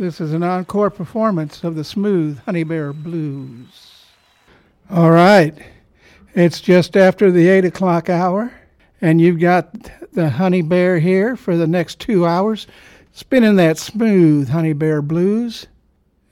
[0.00, 4.06] This is an encore performance of the smooth Honey Bear Blues.
[4.88, 5.54] All right,
[6.34, 8.50] it's just after the 8 o'clock hour,
[9.02, 12.66] and you've got the Honey Bear here for the next two hours,
[13.12, 15.66] spinning that smooth Honey Bear Blues.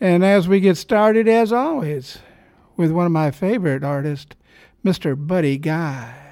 [0.00, 2.21] And as we get started, as always,
[2.79, 4.35] with one of my favorite artists,
[4.82, 5.14] Mr.
[5.14, 6.27] Buddy Guy.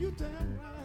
[0.00, 0.79] You damn right.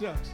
[0.00, 0.30] Shucks.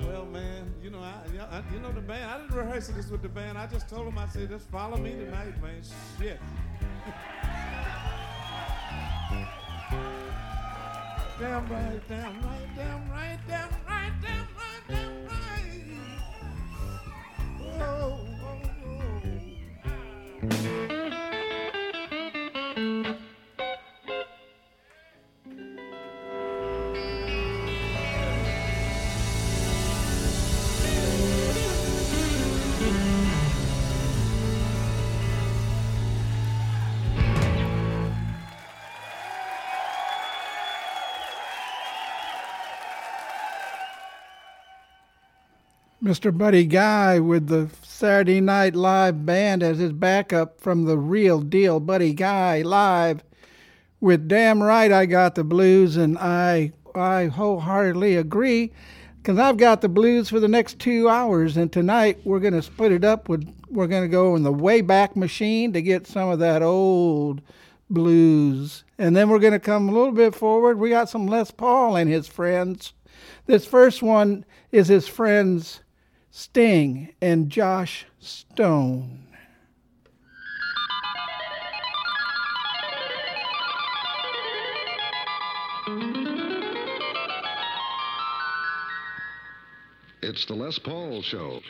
[0.00, 2.28] well, man, you know, I, you know the band.
[2.28, 3.56] I didn't rehearse this with the band.
[3.56, 5.80] I just told them, I said, just follow me tonight, man.
[6.18, 6.40] Shit.
[11.38, 14.57] damn right, damn right, damn right, damn right, damn right,
[46.08, 46.34] Mr.
[46.34, 51.80] Buddy Guy with the Saturday Night Live band as his backup from the real deal
[51.80, 53.22] Buddy Guy live.
[54.00, 58.72] With Damn Right I Got the Blues and I I wholeheartedly agree
[59.18, 62.62] because I've got the blues for the next two hours and tonight we're going to
[62.62, 66.30] split it up with we're going to go in the Wayback Machine to get some
[66.30, 67.42] of that old
[67.90, 68.82] blues.
[68.96, 70.78] And then we're going to come a little bit forward.
[70.78, 72.94] We got some Les Paul and his friends.
[73.44, 75.82] This first one is his friends
[76.40, 79.24] Sting and Joss Stone.
[90.22, 91.60] It's the Les Paul Show.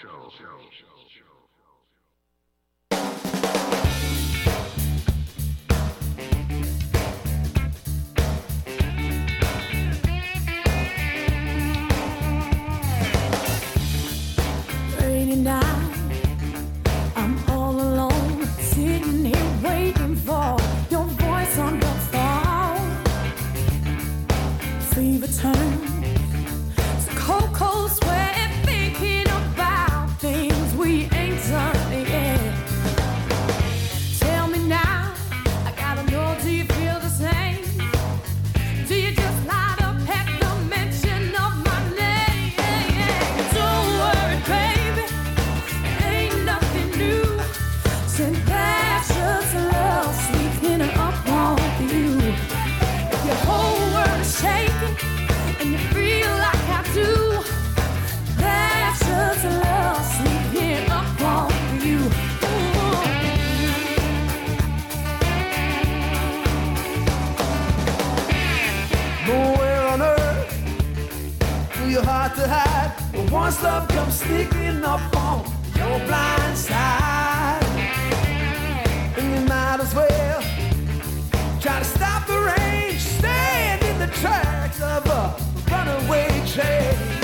[73.48, 75.42] Once love comes sneaking up on
[75.74, 77.62] your blind side,
[79.16, 80.42] then you might as well
[81.58, 85.34] try to stop the rain, stand in the tracks of a
[85.70, 87.17] runaway train.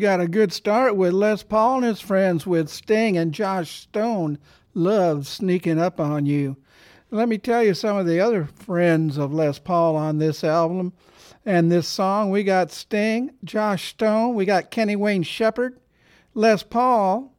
[0.00, 4.38] Got a good start with Les Paul and his friends with Sting and Joss Stone.
[4.72, 6.56] Love sneaking up on you.
[7.10, 10.94] Let me tell you some of the other friends of Les Paul on this album
[11.44, 12.30] and this song.
[12.30, 15.78] We got Sting, Joss Stone, we got Kenny Wayne Shepherd,
[16.32, 17.36] Les Paul.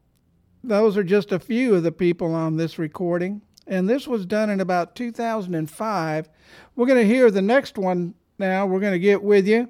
[0.64, 3.42] Those are just a few of the people on this recording.
[3.66, 6.30] And this was done in about 2005.
[6.76, 8.68] We're going to hear the next one now.
[8.68, 9.68] We're going to get with you.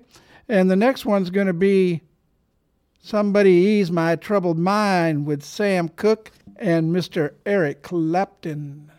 [0.50, 2.02] And the next one's going to be
[3.04, 7.34] Somebody Ease My Troubled Mind with Sam Cooke and Mr.
[7.48, 8.91] Eric Clapton.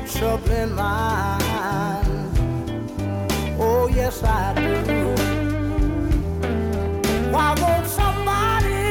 [0.07, 2.39] troubling mind.
[3.61, 5.30] Oh, yes, I do.
[7.31, 8.91] Why won't somebody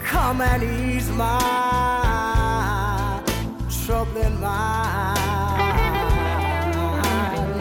[0.00, 1.38] come and ease my
[3.84, 5.18] troubling mind?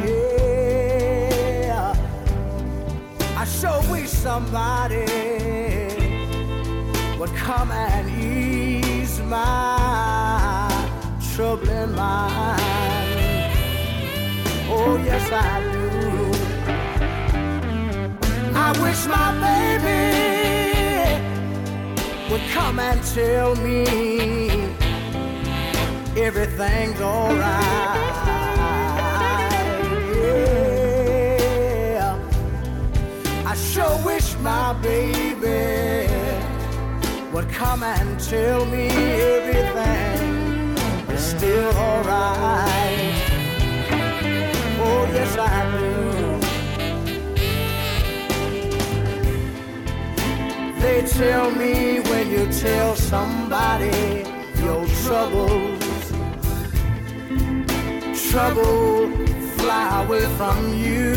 [0.03, 1.95] Yeah,
[3.37, 5.05] I sure wish somebody
[7.19, 10.67] would come and ease my
[11.35, 12.61] troubling mind.
[14.73, 15.80] Oh, yes, I do.
[18.73, 21.19] I wish my baby
[22.31, 23.83] would come and tell me
[26.15, 27.99] everything's alright.
[30.15, 32.17] Yeah,
[33.45, 36.07] I sure wish my baby
[37.33, 40.77] would come and tell me everything
[41.13, 43.15] is still alright.
[44.79, 46.10] Oh, yes, I do.
[50.81, 54.25] They tell me when you tell somebody
[54.63, 56.11] your troubles,
[58.31, 59.11] trouble
[59.57, 61.13] fly away from you.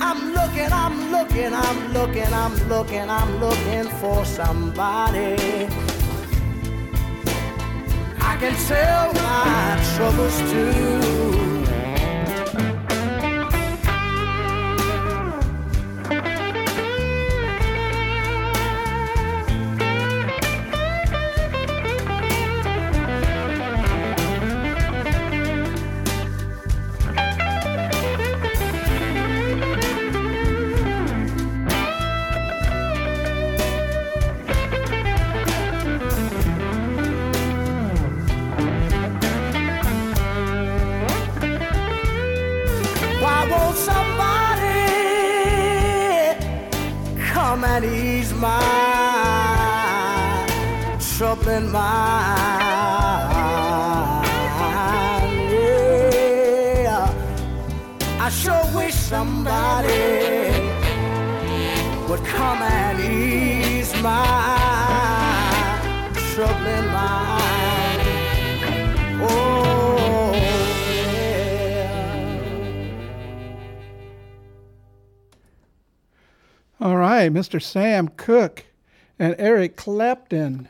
[0.00, 5.68] I'm looking, I'm looking, I'm looking, I'm looking, I'm looking for somebody.
[8.20, 11.63] I can tell my troubles to.
[77.44, 77.60] Mr.
[77.60, 78.64] Sam Cooke
[79.18, 80.66] and Eric Clapton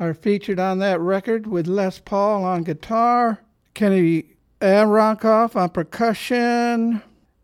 [0.00, 3.40] are featured on that record with Les Paul on guitar,
[3.74, 4.24] Kenny
[4.62, 7.02] Aronoff on percussion.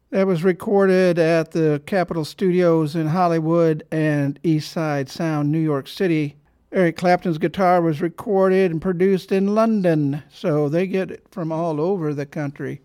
[0.08, 5.86] That was recorded at the Capitol Studios in Hollywood and East Side Sound, New York
[5.86, 6.36] City.
[6.72, 11.78] Eric Clapton's guitar was recorded and produced in London, so they get it from all
[11.78, 12.80] over the country.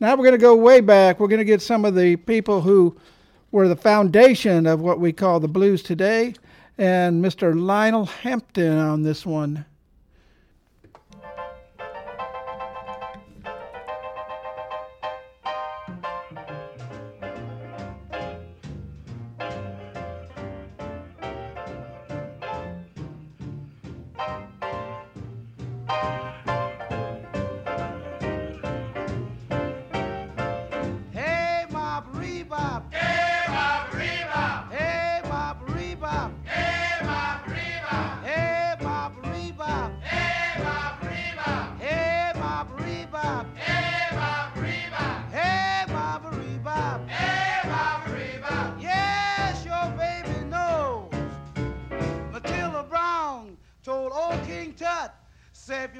[0.00, 1.18] Now we're going to go way back.
[1.18, 2.94] We're going to get some of the people who
[3.50, 6.34] were the foundation of what we call the blues today,
[6.76, 7.58] and Mr.
[7.58, 9.64] Lionel Hampton on this one.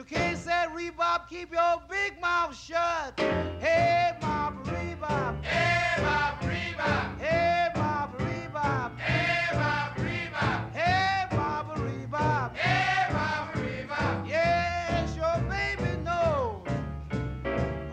[0.08, 3.18] Can't say rebop, keep your big mouth shut.
[3.60, 5.44] Hey, Bob Rebop.
[5.44, 7.18] Hey, Bob Rebop.
[7.18, 8.98] Hey, Bob Rebop.
[8.98, 10.72] Hey, Bob Rebop.
[10.72, 12.56] Hey, Bob Rebop.
[12.56, 14.28] Hey, Bob Rebop.
[14.28, 16.66] Yes, your baby knows.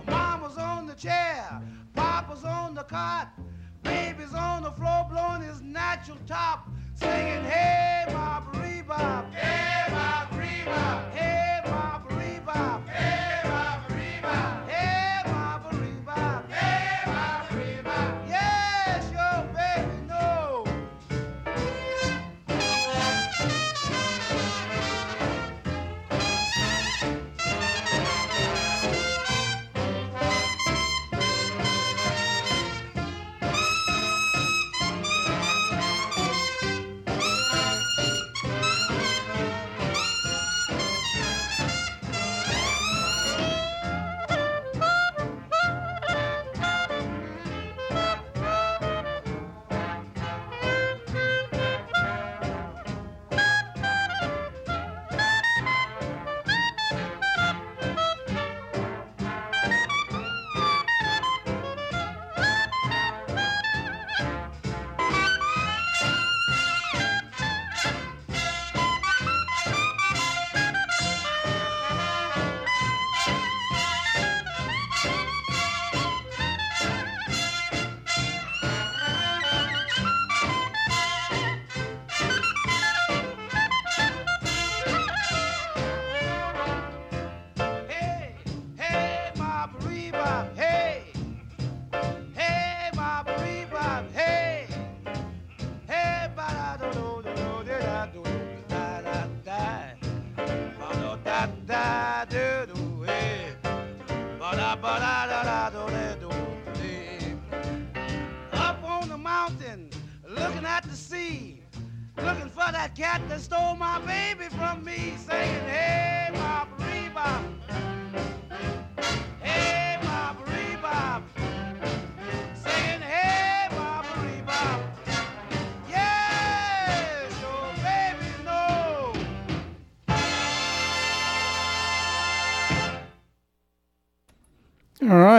[0.07, 1.61] Mama's on the chair,
[1.93, 3.27] Papa's on the cot,
[3.83, 9.33] baby's on the floor blowing his natural top, singing, Hey, Bob Rebop.
[9.33, 9.54] Hey,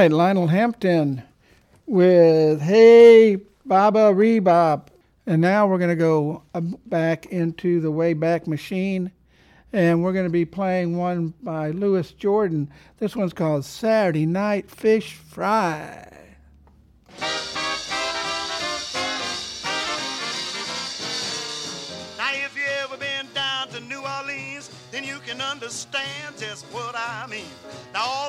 [0.06, 1.24] right, Lionel Hampton
[1.84, 4.86] with Hey Baba Rebop.
[5.26, 9.10] And now we're going to go uh, back into the Wayback Machine
[9.72, 12.70] and we're going to be playing one by Louis Jordan.
[12.98, 16.08] This one's called Saturday Night Fish Fry.
[22.16, 26.94] Now, if you ever been down to New Orleans, then you can understand just what
[26.96, 27.50] I mean.
[27.92, 28.25] Now,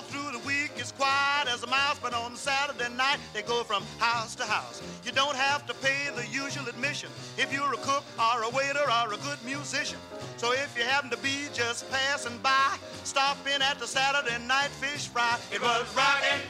[0.98, 4.82] quiet as a mouse, but on Saturday night they go from house to house.
[5.06, 8.84] You don't have to pay the usual admission if you're a cook or a waiter
[8.84, 10.00] or a good musician.
[10.38, 14.70] So if you happen to be just passing by, stop in at the Saturday night
[14.70, 15.38] fish fry.
[15.54, 16.42] It was rocking.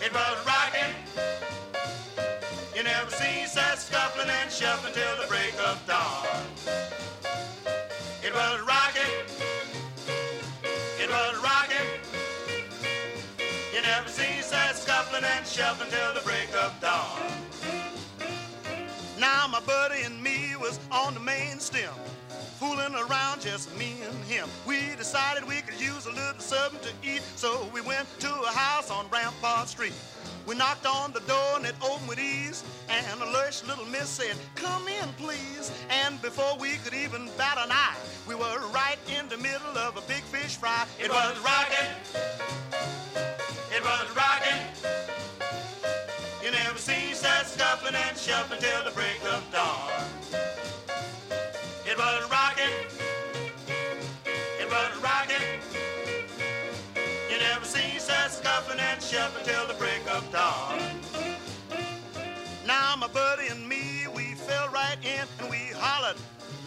[0.00, 0.92] It was rocking.
[2.74, 6.26] You never see such scuffling and shuffling till the break of dawn.
[8.24, 9.12] It was rocking.
[10.98, 11.61] It was rocking.
[13.92, 17.20] Never such scuffling and shuffling till the break of dawn.
[19.20, 21.92] Now my buddy and me was on the main stem,
[22.58, 24.48] fooling around just me and him.
[24.66, 28.52] We decided we could use a little something to eat, so we went to a
[28.52, 29.92] house on Rampart Street.
[30.46, 34.08] We knocked on the door and it opened with ease, and a lush little miss
[34.08, 38.98] said, "Come in, please." And before we could even bat an eye, we were right
[39.18, 40.86] in the middle of a big fish fry.
[40.98, 43.21] It was rocking.
[43.82, 44.62] Was rocking.
[46.40, 49.90] You never seen such scuffling and shuffling till the break of dawn.
[51.84, 52.72] It was rocking.
[54.60, 55.42] It was rocking.
[57.28, 60.78] You never seen such scuffling and shuffling till the break of dawn.
[62.64, 66.16] Now my buddy and me, we fell right in and we hollered,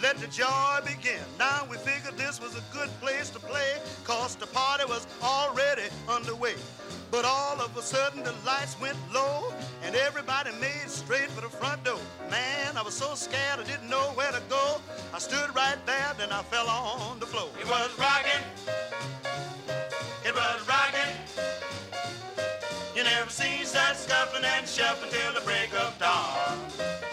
[0.01, 1.21] let the joy begin.
[1.39, 5.83] Now we figured this was a good place to play, cause the party was already
[6.09, 6.55] underway.
[7.11, 9.53] But all of a sudden the lights went low
[9.83, 11.99] and everybody made straight for the front door.
[12.29, 14.81] Man, I was so scared I didn't know where to go.
[15.13, 17.49] I stood right there, then I fell on the floor.
[17.59, 18.43] It was rocking.
[20.25, 21.13] It was rocking.
[22.95, 27.04] You never seen such scuffling and shuffling till the break of dawn.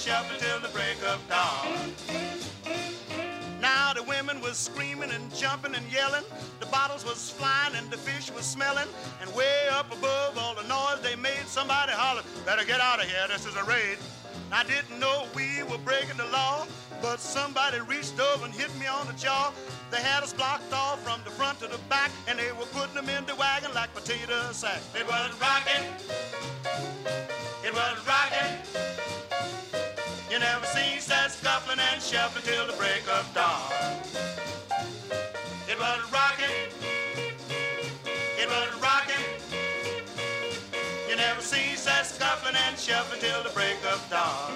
[0.00, 1.92] Shuffling till the break of dawn.
[3.60, 6.24] Now the women was screaming and jumping and yelling.
[6.58, 8.88] The bottles was flying and the fish was smelling.
[9.20, 13.10] And way up above all the noise they made, somebody hollered, better get out of
[13.10, 13.98] here, this is a raid.
[14.50, 16.66] I didn't know we were breaking the law,
[17.02, 19.52] but somebody reached over and hit me on the jaw.
[19.90, 22.94] They had us blocked off from the front to the back, and they were putting
[22.94, 24.80] them in the wagon like potato sack.
[24.94, 25.84] It was rocking.
[27.62, 29.19] It was rocking.
[30.30, 33.72] You never seen such scuffling and shuffling till the break of dawn.
[35.68, 36.70] It was rocking.
[38.38, 39.24] It was rocking.
[41.08, 44.52] You never seen such scuffling and shuffling till the break of dawn.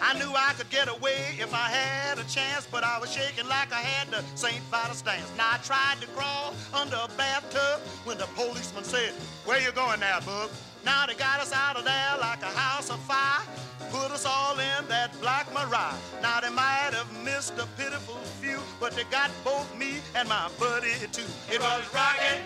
[0.00, 3.46] I knew I could get away if I had a chance, but I was shaking
[3.48, 4.62] like I had the St.
[4.70, 5.30] Vitus dance.
[5.36, 9.12] Now I tried to crawl under a bathtub when the policeman said,
[9.44, 10.48] Where you going now, bub?
[10.84, 13.42] Now they got us out of there like a house of fire.
[13.90, 15.94] Put us all in that black Maria.
[16.20, 20.50] Now they might have missed a pitiful few, but they got both me and my
[20.58, 21.22] buddy too.
[21.50, 22.42] It was rocking.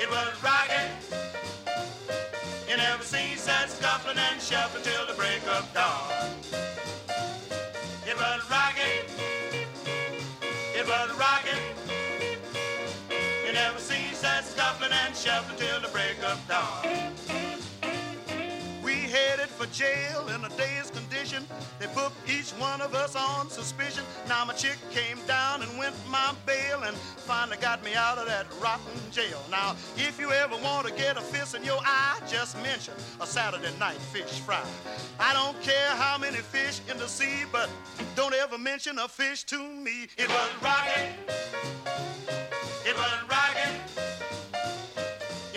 [0.00, 0.90] It was rocking.
[2.68, 6.75] You never seen such scuffling and shuffling till the break of dawn.
[14.86, 17.12] Scuffling and shuffling till the break of dawn.
[18.82, 21.44] We headed for jail in a day's condition.
[21.80, 24.04] They booked each one of us on suspicion.
[24.28, 28.26] Now my chick came down and went my bail and finally got me out of
[28.26, 29.42] that rotten jail.
[29.50, 33.26] Now, if you ever want to get a fist in your eye, just mention a
[33.26, 34.62] Saturday night fish fry.
[35.18, 37.68] I don't care how many fish in the sea, but
[38.14, 40.06] don't ever mention a fish to me.
[40.16, 41.12] It was rocking.
[42.84, 44.15] It was rocking.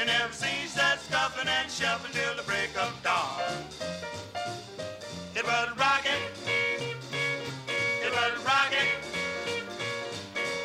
[0.10, 3.44] Never such scuffling and shuffling till the break of dawn.
[5.36, 6.24] It was rocking.
[8.04, 8.90] It was rocking.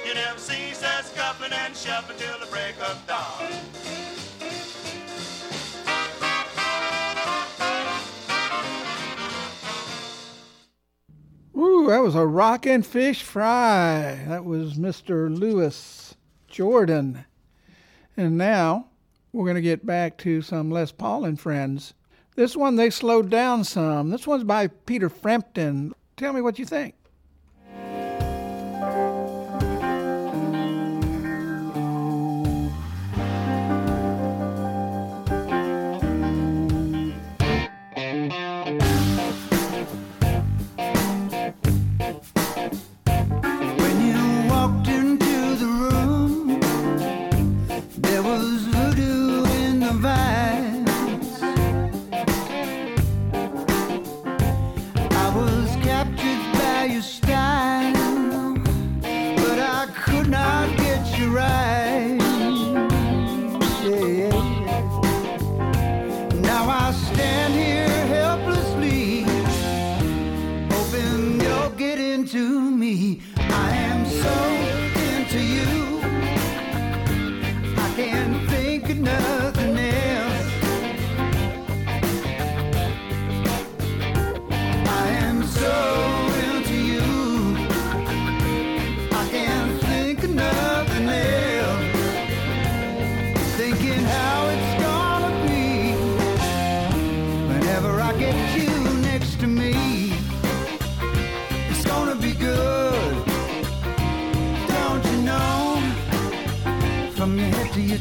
[0.07, 3.53] You never such scuffling and shuffling till the break of dawn.
[11.55, 14.25] Ooh, that was a rockin' fish fry.
[14.27, 15.29] That was Mr.
[15.39, 16.15] Louis
[16.49, 17.27] Jordan.
[18.17, 18.87] And now
[19.35, 21.93] we're going to get back to some Les Paul and friends.
[22.37, 24.11] This one they slowed down some.
[24.11, 25.93] This one's by Peter Frampton.
[26.17, 26.95] Tell me what you think.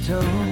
[0.09, 0.42] Your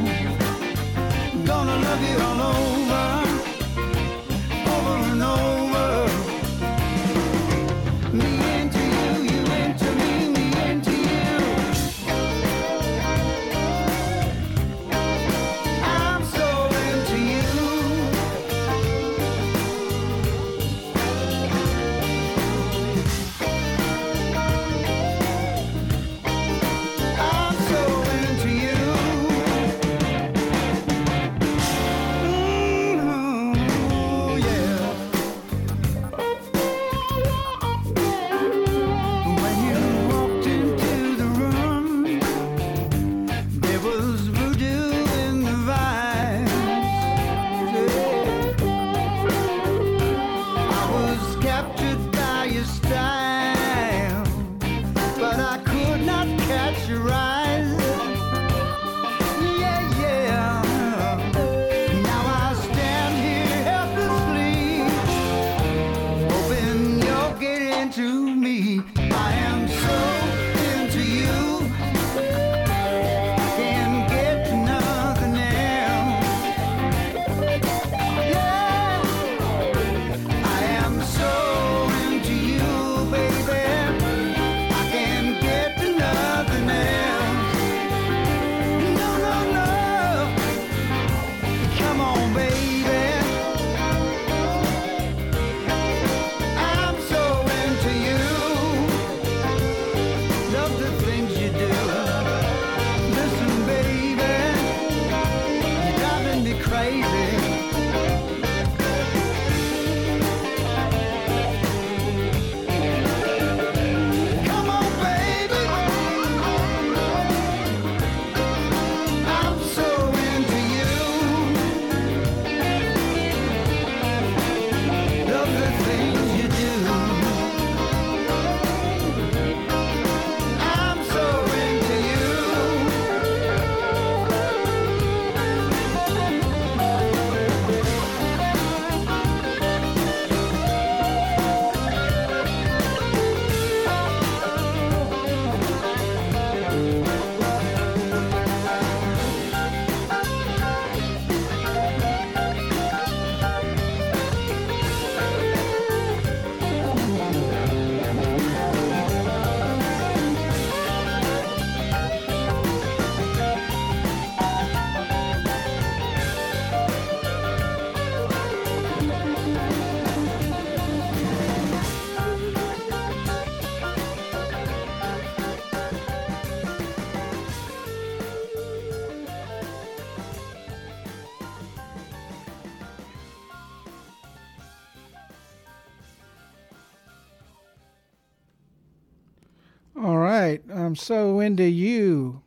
[190.92, 192.42] I'm so into you.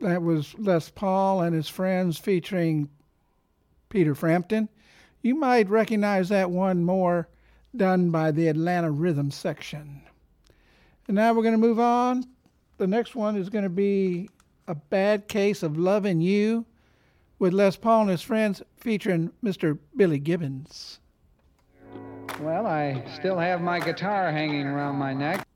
[0.00, 2.88] That was Les Paul and his friends featuring
[3.90, 4.70] Peter Frampton.
[5.20, 7.28] You might recognize that one more
[7.76, 10.00] done by the Atlanta Rhythm section.
[11.06, 12.24] And now we're going to move on.
[12.78, 14.30] The next one is going to be
[14.68, 16.64] A Bad Case of Loving You
[17.38, 19.78] with Les Paul and his friends featuring Mr.
[19.94, 20.98] Billy Gibbons.
[22.40, 25.46] Well, I still have my guitar hanging around my neck.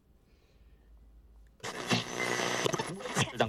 [3.41, 3.49] 당장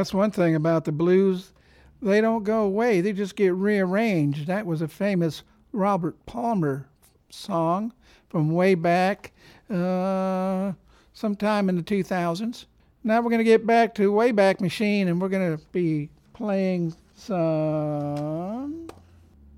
[0.00, 1.52] that's one thing about the blues.
[2.00, 4.46] They don't go away, they just get rearranged.
[4.46, 6.88] That was a famous Robert Palmer
[7.28, 7.92] song
[8.30, 9.32] from way back,
[9.68, 10.72] uh,
[11.12, 12.64] sometime in the 2000s.
[13.04, 16.94] Now we're going to get back to Wayback Machine and we're going to be playing
[17.14, 18.88] some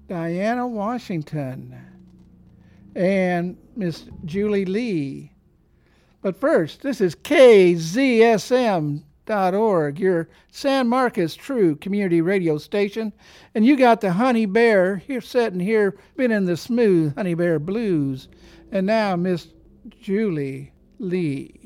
[0.09, 1.73] Dinah Washington
[2.97, 5.31] and Miss Julia Lee.
[6.21, 7.15] But first, this is
[9.27, 13.13] KZSM.org, your San Marcos True Community Radio station.
[13.55, 17.59] And you got the Honey Bear here sitting here, been in the smooth Honey Bear
[17.59, 18.29] blues.
[18.71, 19.49] And now Miss
[20.01, 20.69] Julia
[20.99, 21.59] Lee.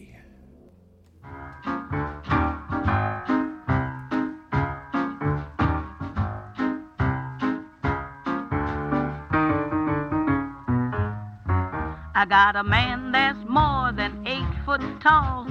[12.19, 15.47] I got a man that's more than eight foot tall,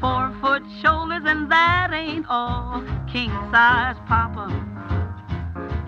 [0.00, 2.82] four foot shoulders, and that ain't all.
[3.10, 4.46] King size papa.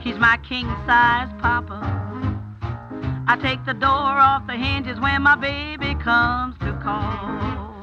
[0.01, 1.79] He's my king size papa.
[3.29, 7.79] I take the door off the hinges when my baby comes to call.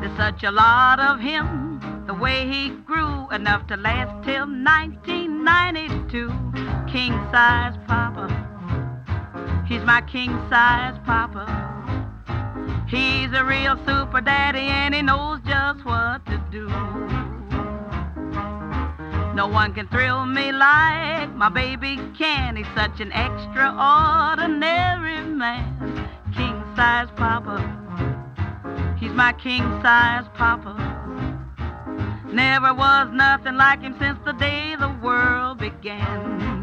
[0.00, 6.28] There's such a lot of him, the way he grew, enough to last till 1992.
[6.92, 8.28] King size papa.
[9.66, 11.73] He's my king size papa.
[12.86, 16.68] He's a real super daddy and he knows just what to do.
[19.34, 22.56] No one can thrill me like my baby can.
[22.56, 26.08] He's such an extraordinary man.
[26.36, 27.58] King size papa.
[29.00, 30.76] He's my king size papa.
[32.32, 36.53] Never was nothing like him since the day the world began.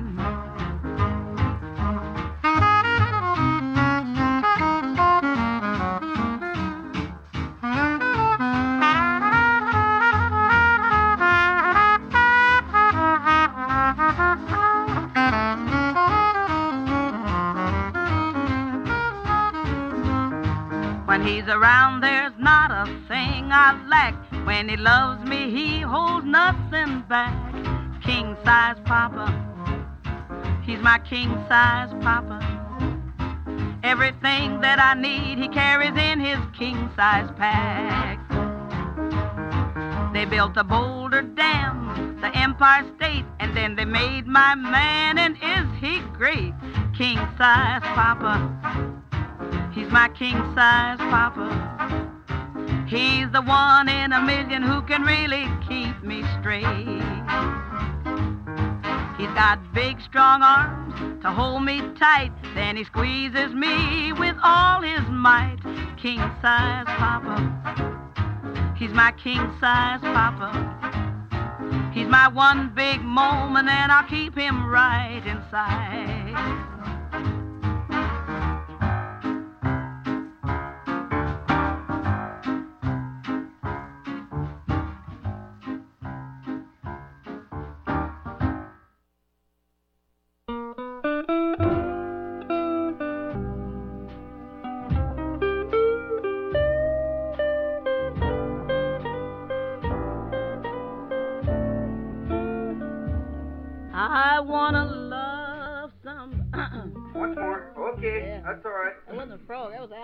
[21.32, 24.16] He's around, there's not a thing I lack.
[24.46, 27.34] When he loves me, he holds nothing back.
[28.04, 29.28] King size papa.
[30.66, 32.40] He's my king size papa.
[33.84, 38.20] Everything that I need, he carries in his king size pack.
[40.14, 45.36] They built a Boulder Dam, the Empire State, and then they made my man, and
[45.38, 46.54] is he great?
[46.98, 49.01] King size papa.
[49.74, 51.48] He's my king size papa.
[52.88, 57.02] He's the one in a million who can really keep me straight.
[59.18, 62.32] He's got big, strong arms to hold me tight.
[62.54, 65.60] Then he squeezes me with all his might.
[66.02, 68.76] King size papa.
[68.78, 71.92] He's my king size papa.
[71.94, 76.71] He's my one big moment, and I'll keep him right inside.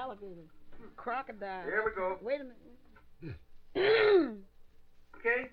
[0.07, 0.19] Frog.
[0.19, 0.95] That was an alligator.
[0.95, 1.63] Crocodile.
[1.63, 2.17] Here we go.
[2.21, 4.37] Wait a minute.
[5.19, 5.49] Okay.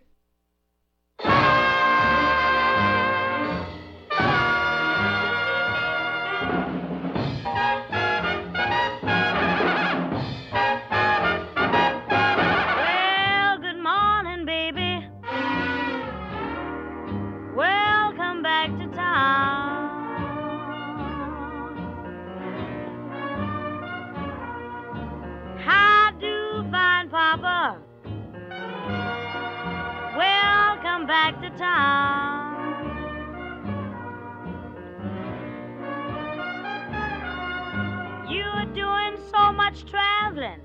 [39.75, 40.61] Much traveling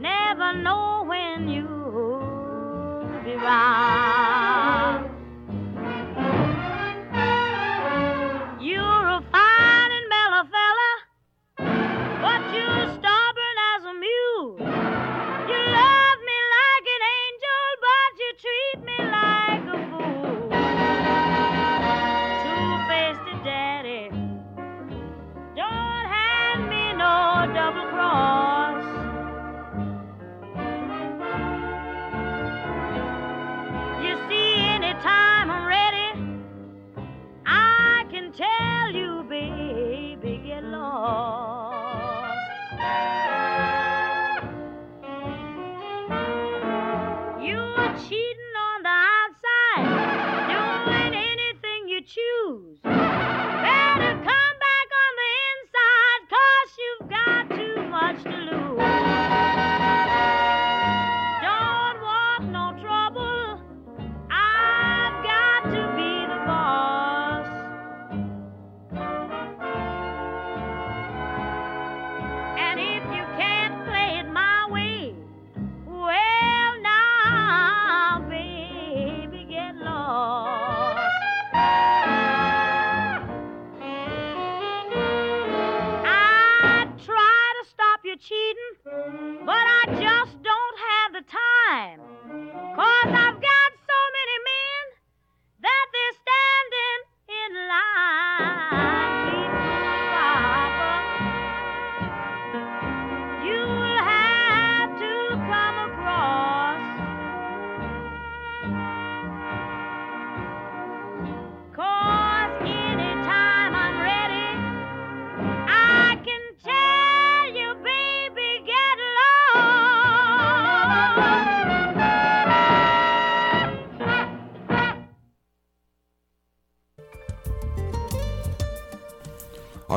[0.00, 3.99] never know when you'll be round.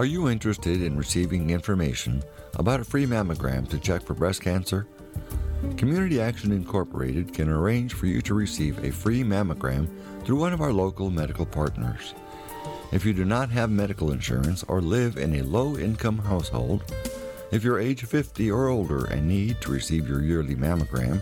[0.03, 2.21] Are you interested in receiving information
[2.55, 4.85] about a free mammogram to check for breast cancer?
[5.77, 9.87] Community Action Incorporated can arrange for you to receive a free mammogram
[10.25, 12.15] through one of our local medical partners.
[12.91, 16.83] If you do not have medical insurance or live in a low income household,
[17.51, 21.21] if you're age 50 or older and need to receive your yearly mammogram,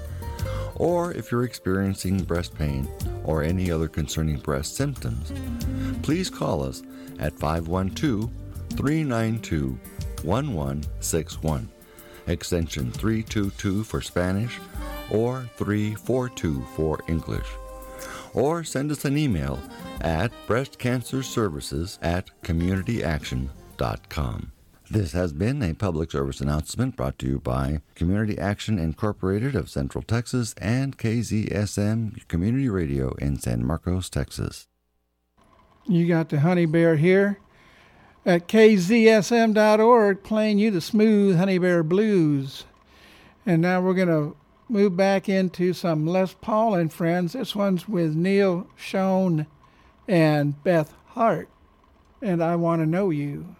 [0.73, 2.89] or if you're experiencing breast pain
[3.25, 5.31] or any other concerning breast symptoms,
[6.01, 6.81] please call us
[7.19, 8.40] at 512
[8.71, 9.77] 392
[10.23, 11.69] 1161,
[12.27, 14.59] extension 322 for Spanish
[15.09, 17.47] or 342 for English.
[18.33, 19.59] Or send us an email
[19.99, 24.51] at breastcancerservices at communityaction.com.
[24.89, 29.69] This has been a public service announcement brought to you by Community Action Incorporated of
[29.69, 34.67] Central Texas and KZSM Community Radio in San Marcos, Texas.
[35.87, 37.39] You got the Honey Bear here
[38.25, 42.65] at kzsm.org playing you the smooth Honey Bear blues.
[43.45, 44.35] And now we're going to
[44.69, 47.33] move back into some Les Paul and friends.
[47.33, 49.47] This one's with Neal Schon
[50.07, 51.49] and Beth Hart.
[52.21, 53.55] And I Want to Know You.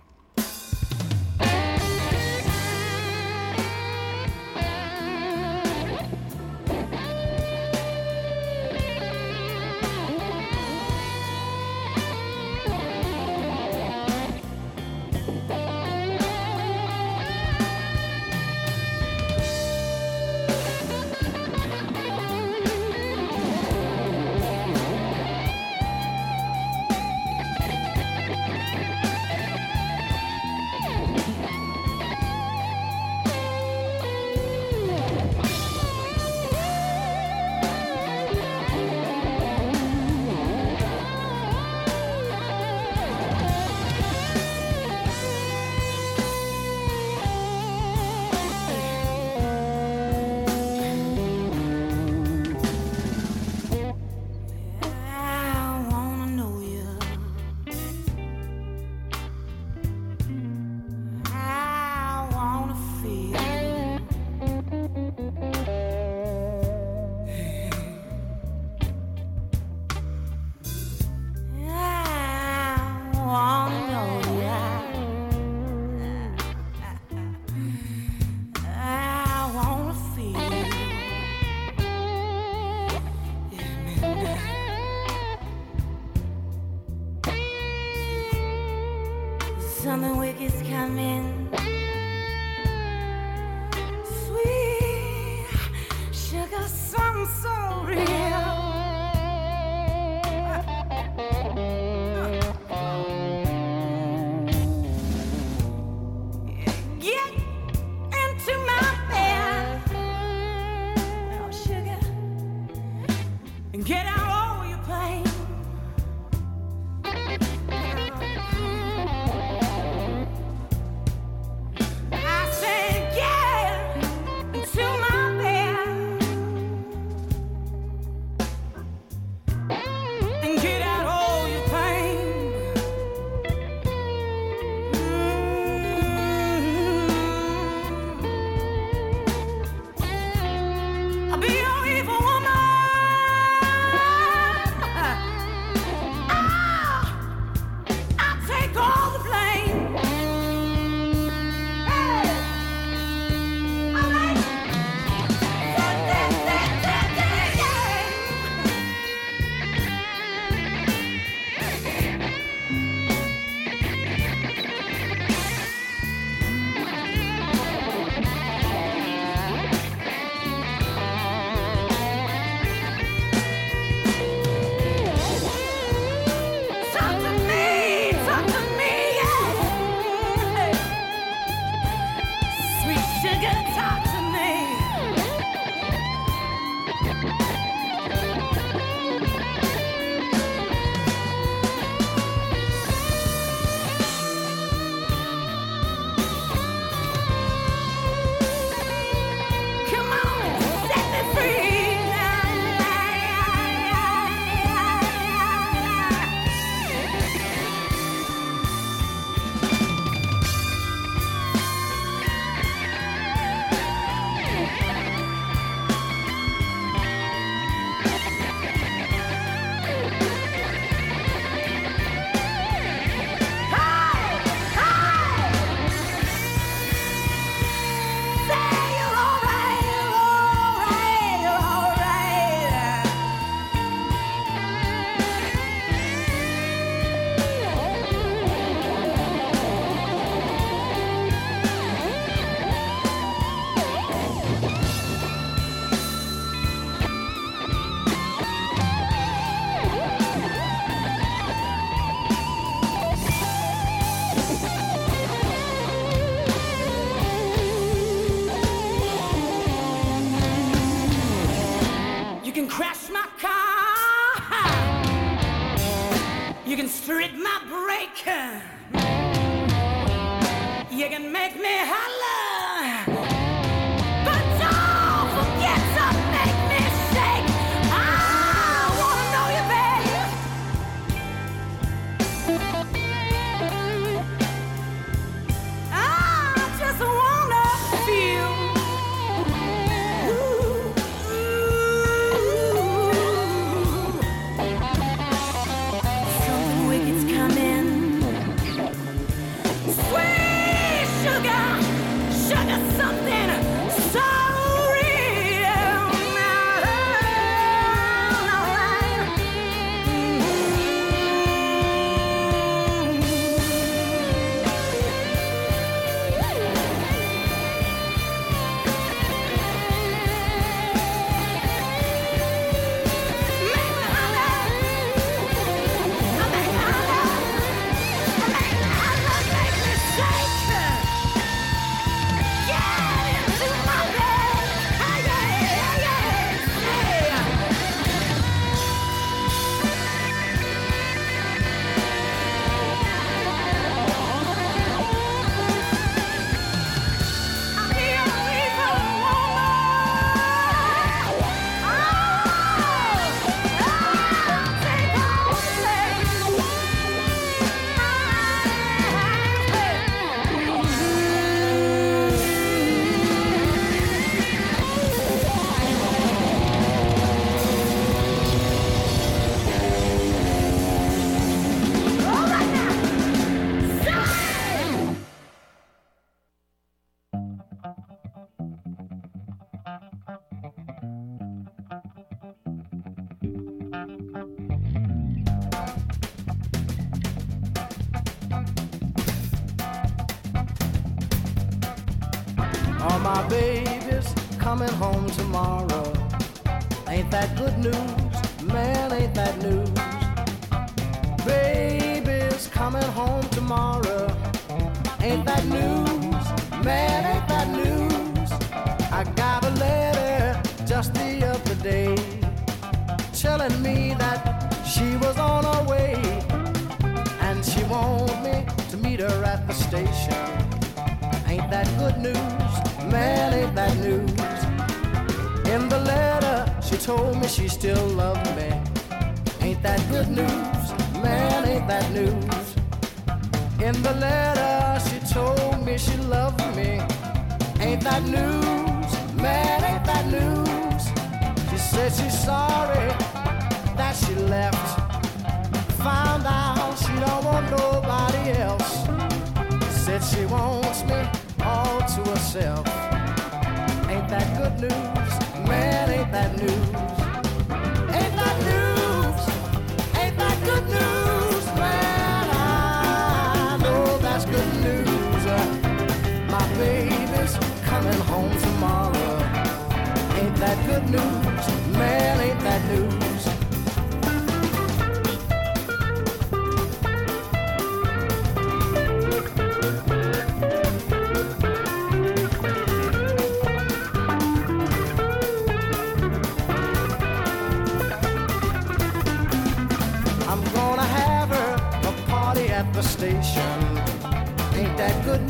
[271.53, 272.20] make me holler.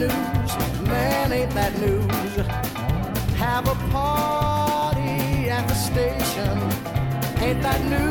[0.02, 0.12] News,
[0.82, 2.36] Man, ain't that news?
[3.38, 6.58] Have a party at the station.
[7.40, 8.11] Ain't that news?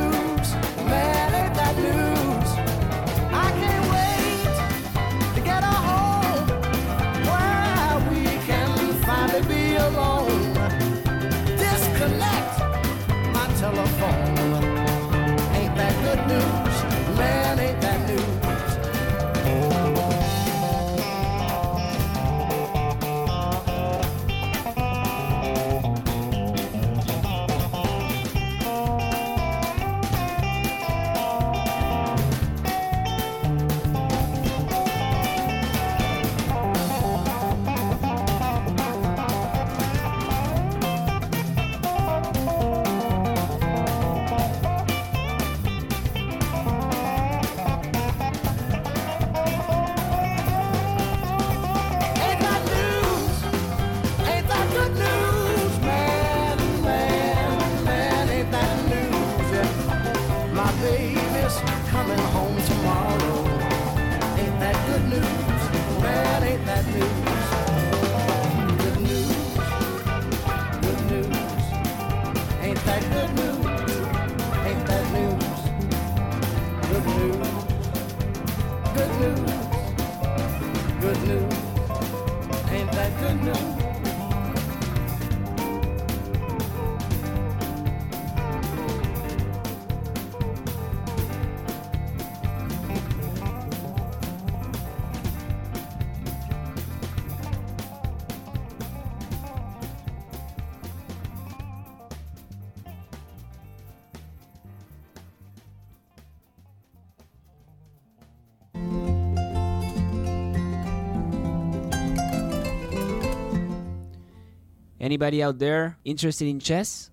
[115.11, 117.11] Anybody out there interested in chess?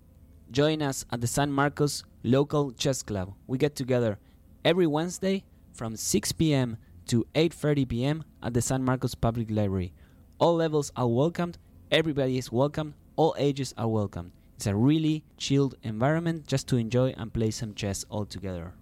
[0.52, 3.34] Join us at the San Marcos Local Chess Club.
[3.48, 4.20] We get together
[4.64, 5.42] every Wednesday
[5.72, 6.76] from 6 p.m.
[7.06, 8.24] to 8:30 p.m.
[8.40, 9.92] at the San Marcos Public Library.
[10.38, 11.58] All levels are welcomed,
[11.90, 14.30] everybody is welcome, all ages are welcome.
[14.54, 18.74] It's a really chilled environment just to enjoy and play some chess all together.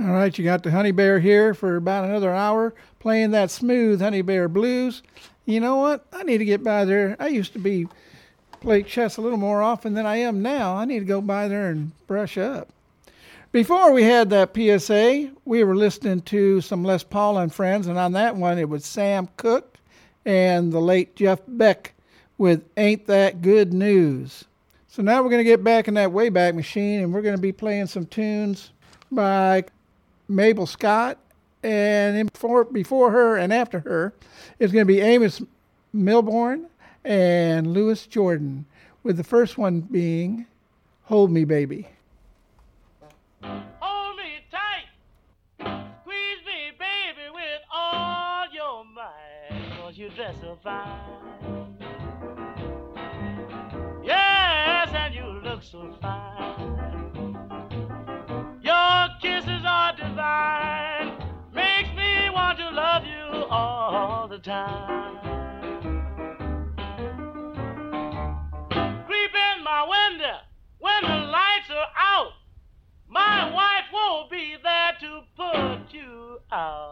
[0.00, 4.00] All right, you got the Honey Bear here for about another hour playing that smooth
[4.00, 5.02] Honey Bear blues.
[5.44, 6.06] You know what?
[6.12, 7.16] I need to get by there.
[7.18, 7.88] I used to be
[8.60, 10.76] play chess a little more often than I am now.
[10.76, 12.68] I need to go by there and brush up.
[13.50, 17.98] Before we had that PSA, we were listening to some Les Paul and friends, and
[17.98, 19.78] on that one it was Sam Cooke
[20.24, 21.94] and the late Jeff Beck
[22.36, 24.44] with Ain't That Good News.
[24.86, 27.42] So now we're going to get back in that Wayback Machine and we're going to
[27.42, 28.70] be playing some tunes
[29.10, 29.64] by
[30.28, 31.18] Mabel Scott,
[31.62, 34.12] and before, before her and after her
[34.58, 35.42] is going to be Amos
[35.92, 36.66] Milburn
[37.04, 38.66] and Louis Jordan,
[39.02, 40.46] with the first one being
[41.04, 41.88] Hold Me Baby.
[43.42, 44.88] Hold me tight.
[46.02, 49.78] Squeeze me, baby, with all your might.
[49.80, 50.98] Cause you dress so fine.
[54.04, 56.97] Yes, and you look so fine.
[60.18, 61.12] Divine.
[61.54, 65.16] Makes me want to love you all the time.
[69.06, 70.38] Creep in my window
[70.80, 72.32] when the lights are out.
[73.08, 76.87] My wife won't be there to put you out.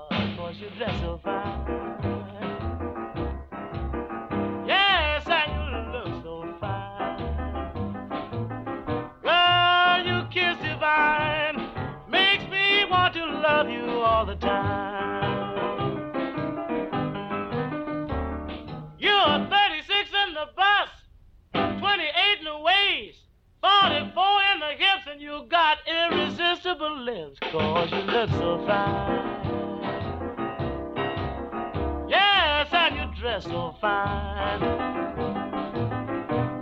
[26.76, 29.36] Irresistible lips Cause you look so fine.
[32.08, 34.60] Yes, and you dress so fine.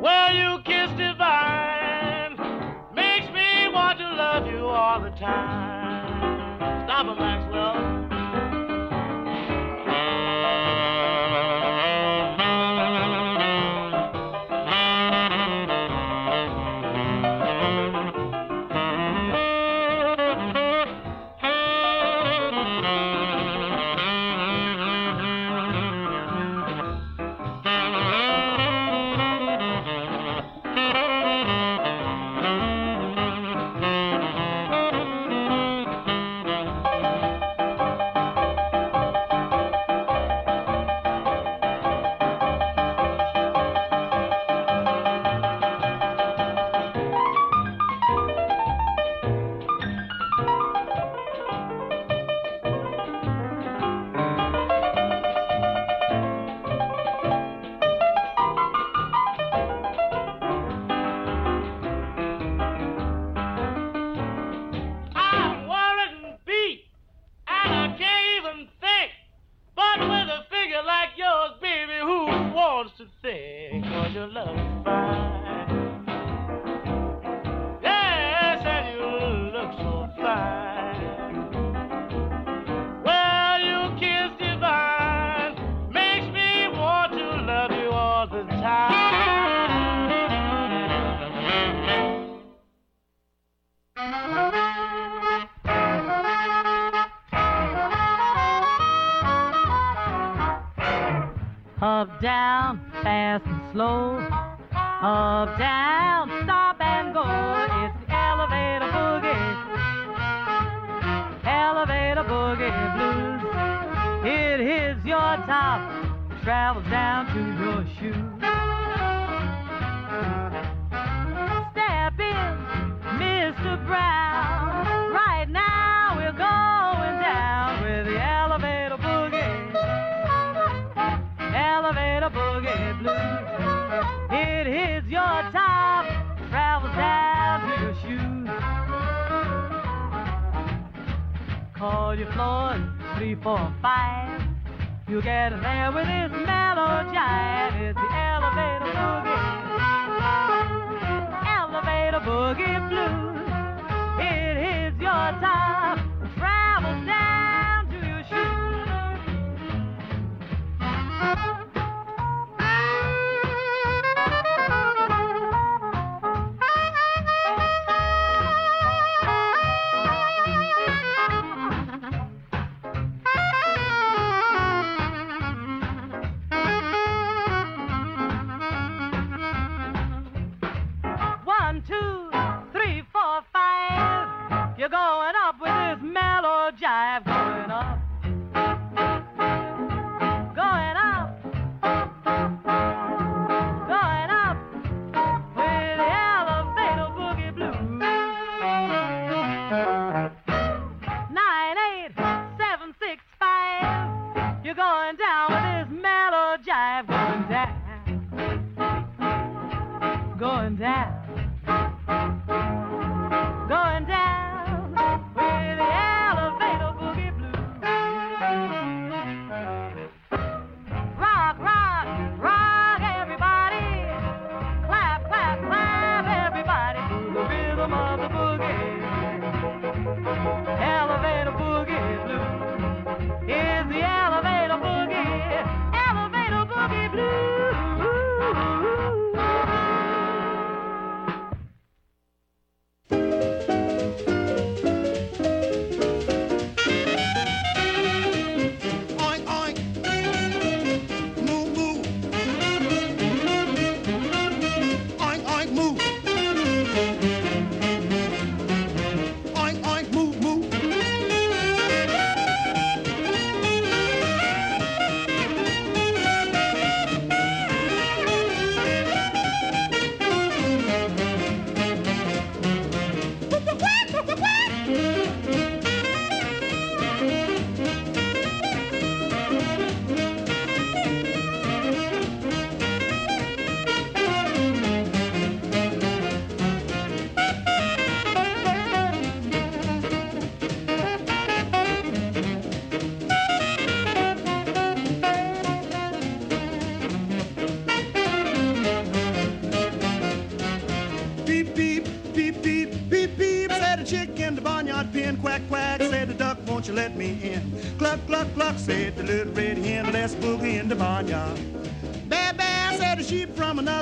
[0.01, 2.37] Well, you kiss divine.
[2.95, 5.64] Makes me want to love you all the time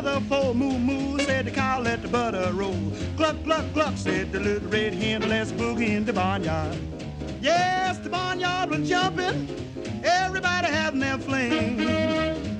[0.02, 0.54] from another.
[0.54, 1.18] Moo, moo.
[1.20, 2.92] Said the cow, let the butter roll.
[3.16, 3.96] Cluck, cluck, cluck.
[3.96, 5.28] Said the little red hen.
[5.28, 6.76] Let's boogie in the barnyard.
[7.40, 9.48] Yes, the barnyard was jumping.
[10.04, 11.80] Everybody having their fling.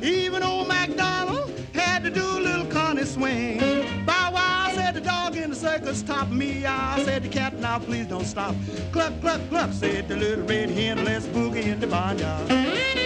[0.03, 3.59] Even old MacDonald had to do a little Connie swing.
[4.05, 6.65] Bow wow, said the dog in the circus top me.
[6.67, 8.55] I Said the cat, now please don't stop.
[8.93, 11.05] Cluck, cluck, cluck, said the little red hen.
[11.05, 13.02] Let's boogie in the barnyard.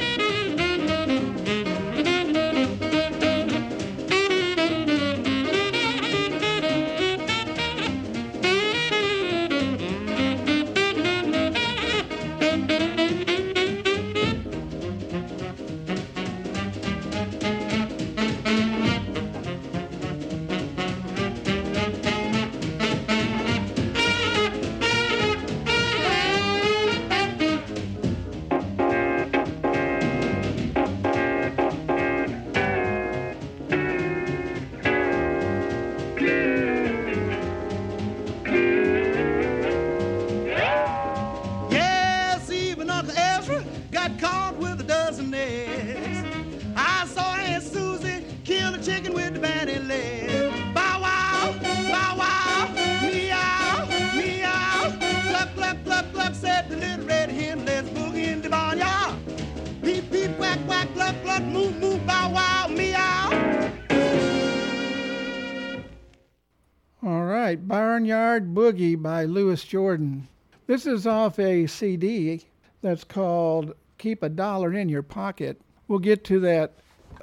[68.67, 70.27] Boogie by Louis Jordan.
[70.67, 72.43] This is off a CD
[72.83, 75.61] that's called Keep a Dollar in Your Pocket.
[75.87, 76.73] We'll get to that,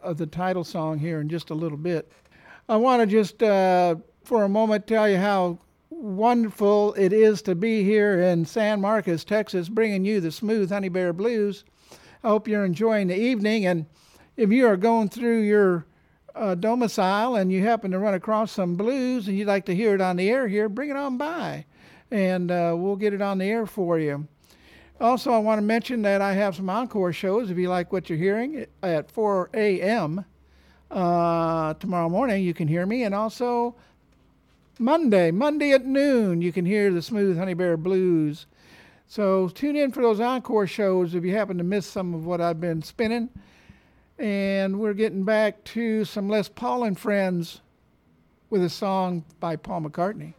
[0.02, 2.10] uh, the title song here in just a little bit.
[2.70, 5.58] I want to just, uh, for a moment, tell you how
[5.90, 10.88] wonderful it is to be here in San Marcos, Texas, bringing you the smooth Honey
[10.88, 11.66] Bear Blues.
[12.24, 13.66] I hope you're enjoying the evening.
[13.66, 13.86] And
[14.38, 15.86] if you are going through your
[16.36, 19.94] uh, domicile and you happen to run across some blues and you'd like to hear
[19.96, 21.66] it on the air here, bring it on by
[22.14, 24.28] and uh, we'll get it on the air for you.
[25.02, 28.08] Also, I want to mention that I have some encore shows if you like what
[28.08, 30.24] you're hearing at 4 a.m.
[30.92, 32.44] Uh, tomorrow morning.
[32.44, 33.76] You can hear me, and also
[34.78, 38.46] Monday, Monday at noon, you can hear the Smooth Honey Bear Blues.
[39.08, 42.40] So tune in for those encore shows if you happen to miss some of what
[42.40, 43.30] I've been spinning.
[44.20, 47.62] And we're getting back to some Les Paul and Friends
[48.50, 50.34] with a song by Paul McCartney.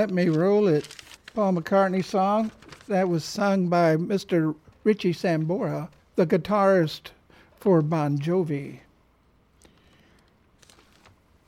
[0.00, 0.96] Let me roll it.
[1.34, 2.50] Paul McCartney song
[2.88, 4.54] that was sung by Mr.
[4.82, 7.10] Richie Sambora, the guitarist
[7.58, 8.78] for Bon Jovi.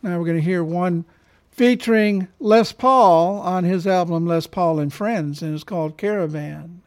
[0.02, 1.06] Now we're going to hear one
[1.50, 6.82] featuring Les Paul on his album Les Paul and Friends, and it's called Caravan.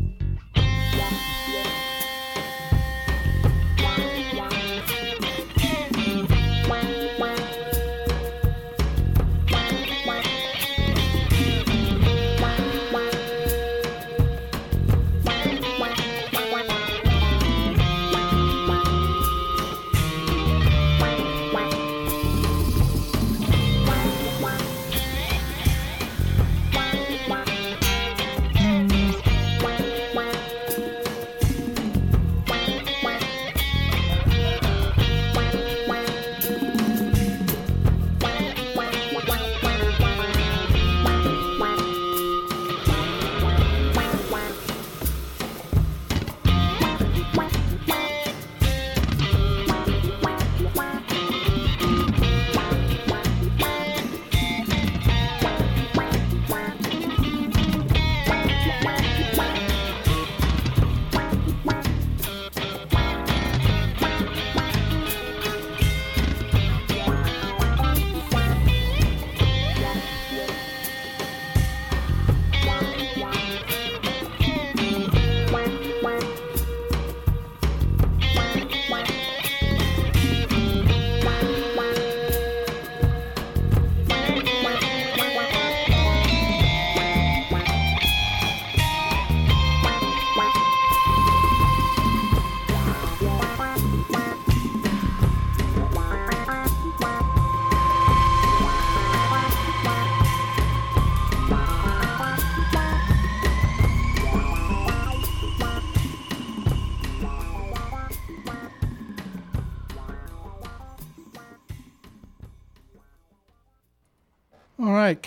[1.11, 1.98] All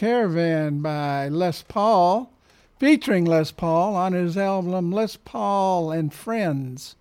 [0.03, 2.33] Caravan by Les Paul,
[2.81, 6.97] featuring Les Paul on his album Les Paul and Friends.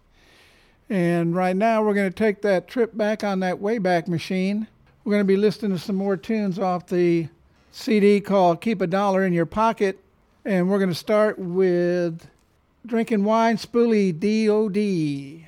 [0.88, 4.68] And right now we're going to take that trip back on that Wayback Machine.
[5.04, 7.30] We're going to be listening to some more tunes off the
[7.72, 9.98] CD called Keep a Dollar in Your Pocket.
[10.46, 12.28] And we're going to start with
[12.86, 15.48] Drinking Wine Spo-Dee-O-Dee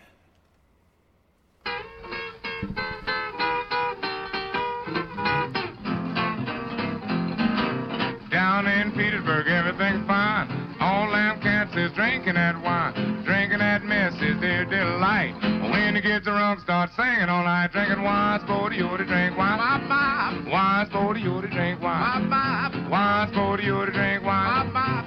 [8.64, 10.48] Down in Petersburg, everything's fine.
[10.80, 13.24] All them cats is drinking that wine.
[13.26, 15.36] Drinking that mess is their delight.
[15.42, 17.74] When the kids are drunk, start singing all night.
[17.74, 19.58] Drinking wine, sporty, you to drink wine.
[19.60, 20.48] Bop, bop.
[20.48, 22.30] Wine, sporty, you to drink wine.
[22.30, 22.90] Bop, bop.
[22.90, 24.72] Wine, sporty, you to drink wine.
[24.72, 25.03] Bop, bop.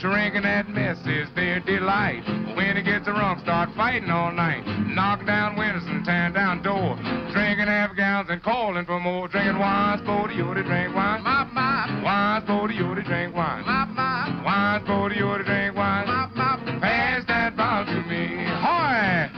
[0.00, 2.24] Drinking that mess is their delight.
[2.56, 4.64] When it gets drunk, start fighting all night.
[4.88, 6.98] Knock down windows and tearing down doors.
[7.32, 9.28] Drinking half gallons and calling for more.
[9.28, 11.22] Drinking wine, sporty, you to drink wine.
[11.22, 12.02] My, my.
[12.02, 13.66] Wine, sporty, you to drink wine.
[13.66, 14.44] Mop, mop.
[14.44, 16.06] Wine, sporty, you to drink wine.
[16.06, 16.78] My, my.
[16.80, 18.40] Pass that bottle to me.
[18.64, 19.28] Hoy!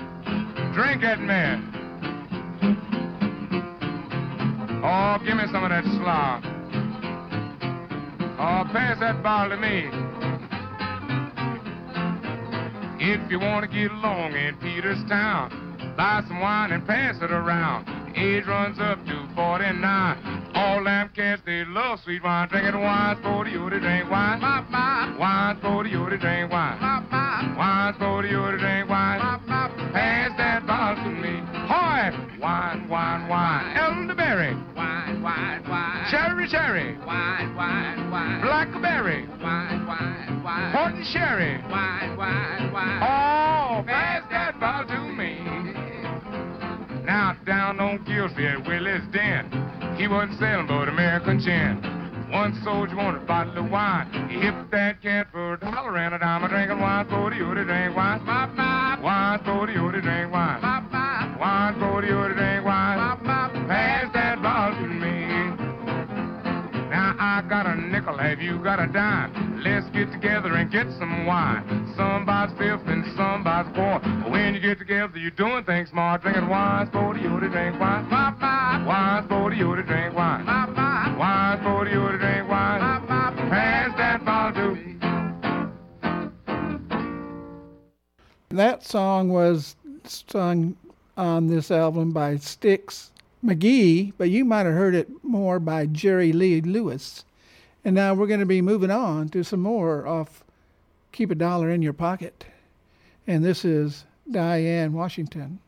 [0.75, 1.69] Drink it, man.
[4.85, 6.45] Oh, give me some of that slop.
[8.39, 10.12] Oh, pass that bottle to me.
[13.05, 17.91] If you want to get along in Peterstown, buy some wine and pass it around.
[18.17, 20.53] Age runs up to 49.
[20.55, 22.47] All them cats, they love sweet wine.
[22.47, 24.39] Drinking wine, sporty, you to drink wine.
[24.39, 25.19] Pop, pop.
[25.19, 26.79] Wine, sporty, you to drink wine.
[26.79, 27.59] Pop, pop.
[27.59, 29.19] Wine, sporty, you to drink wine.
[29.19, 29.77] Pop, pop.
[29.93, 31.43] Pass that bottle to me.
[31.67, 32.39] Hoy!
[32.39, 33.77] Wine, wine, wine.
[33.79, 34.55] Elderberry.
[34.77, 36.07] Wine, wine, wine.
[36.09, 36.97] Cherry, cherry.
[36.99, 38.41] Wine, wine, wine.
[38.43, 39.27] Blackberry.
[39.43, 40.73] Wine, wine, wine.
[40.73, 41.63] Port and sherry.
[41.71, 43.03] Wine, wine, wine.
[43.03, 45.39] Oh, pass that bottle to me.
[47.05, 49.51] Now down on Gillsby at Willie's Den,
[49.97, 51.83] he wasn't selling but American gin.
[52.33, 54.09] One soldier wanted a bottle of wine.
[54.31, 56.45] He hipped that cat for a dollar and a dime.
[56.45, 58.25] A drinking wine for the you to drink wine.
[58.25, 59.03] Bop, bop.
[59.03, 60.61] Wine for the to drink wine.
[60.63, 61.39] Bop, bop.
[61.39, 63.02] Wine for the you to drink wine.
[68.33, 69.61] Have you got a dime?
[69.63, 71.93] Let's get together and get some wine.
[71.99, 74.03] Somebody's fifth and somebody's fourth.
[74.33, 76.23] When you get together, you're doing things smart.
[76.23, 78.09] Drinking wine, for you to drink wine.
[78.09, 78.87] Bop, bop.
[78.87, 80.47] Wine, for you to drink wine.
[80.47, 81.19] Bop, bop.
[81.19, 82.81] Wine, for you to drink wine.
[82.81, 83.37] Bop, bop.
[83.51, 84.97] Pass that bottle to me.
[88.49, 90.75] That song was sung
[91.19, 93.11] on this album by Styx
[93.45, 97.27] McGhee, but you might have heard it more by Jerry Lee Lewis.
[97.85, 100.45] And now we're going to be moving on to some more off
[101.11, 102.45] Keep a Dollar in Your Pocket.
[103.27, 105.59] And this is Dinah Washington.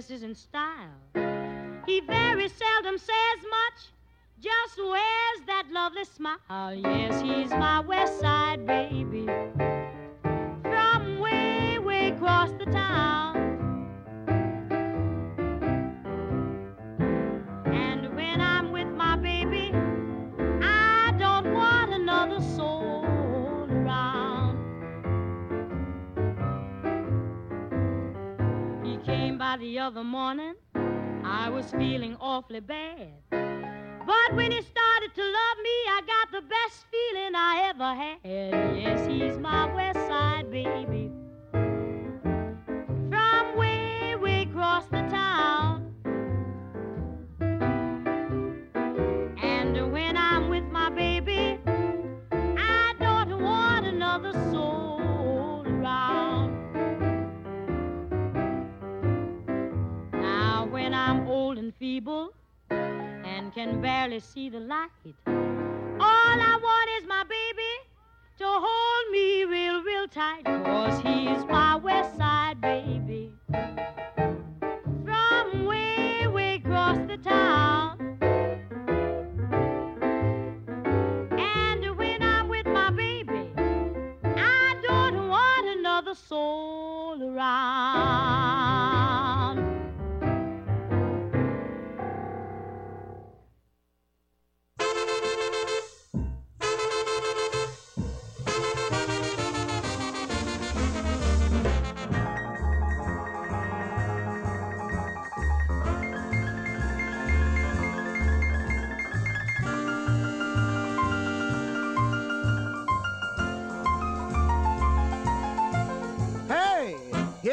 [0.00, 1.84] Dresses in style.
[1.84, 3.92] He very seldom says much,
[4.40, 6.38] just wears that lovely smile.
[6.48, 9.26] Oh yes, he's my west side baby.
[29.56, 30.54] The other morning.
[31.24, 33.08] I was feeling awfully bad.
[33.30, 38.18] But when he started to love me, I got the best feeling I ever had.
[38.76, 41.10] Yes, he's my west side baby.
[63.60, 64.88] Can barely see the light,
[65.26, 67.72] all I want is my baby
[68.38, 70.46] to hold me real, real tight.
[70.46, 72.99] Cause he's my west side baby.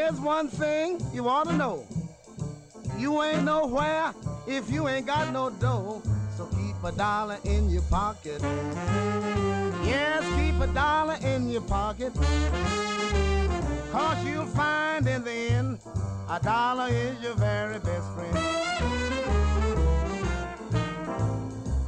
[0.08, 1.86] Here's one thing you ought to know.
[2.98, 4.14] You ain't nowhere
[4.48, 6.02] if you ain't got no dough.
[6.38, 8.42] So keep a dollar in your pocket.
[9.84, 12.14] Yes, keep a dollar in your pocket.
[13.92, 15.80] Cause you'll find in the end
[16.30, 18.38] a dollar is your very best friend.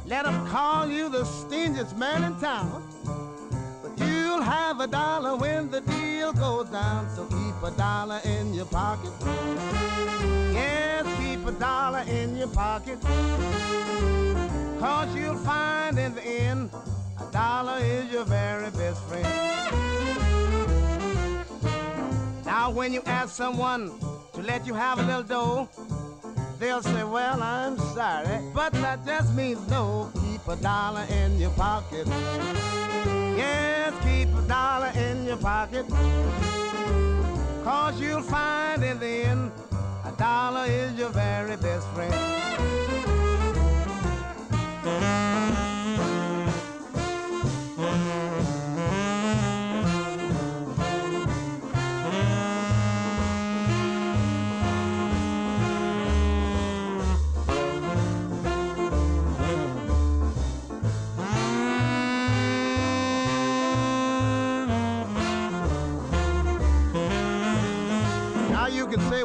[0.04, 2.82] Let 'em call you the stingiest man in town.
[3.82, 5.80] But you'll have a dollar when the
[6.20, 7.08] deal goes down.
[7.16, 9.12] So keep a dollar in your pocket.
[10.52, 13.00] Yes, keep a dollar in your pocket.
[14.78, 16.70] Cause you'll find in the end
[17.20, 19.28] a dollar is your very best friend.
[22.44, 23.90] Now, when you ask someone
[24.34, 25.68] to let you have a little dough,
[26.58, 30.10] they'll say, Well, I'm sorry, but that just means no.
[30.40, 32.06] Keep a dollar in your pocket.
[33.36, 35.86] Yes, keep a dollar in your pocket.
[37.62, 39.52] Cause you'll find in the end
[40.06, 42.14] a dollar is your very best friend.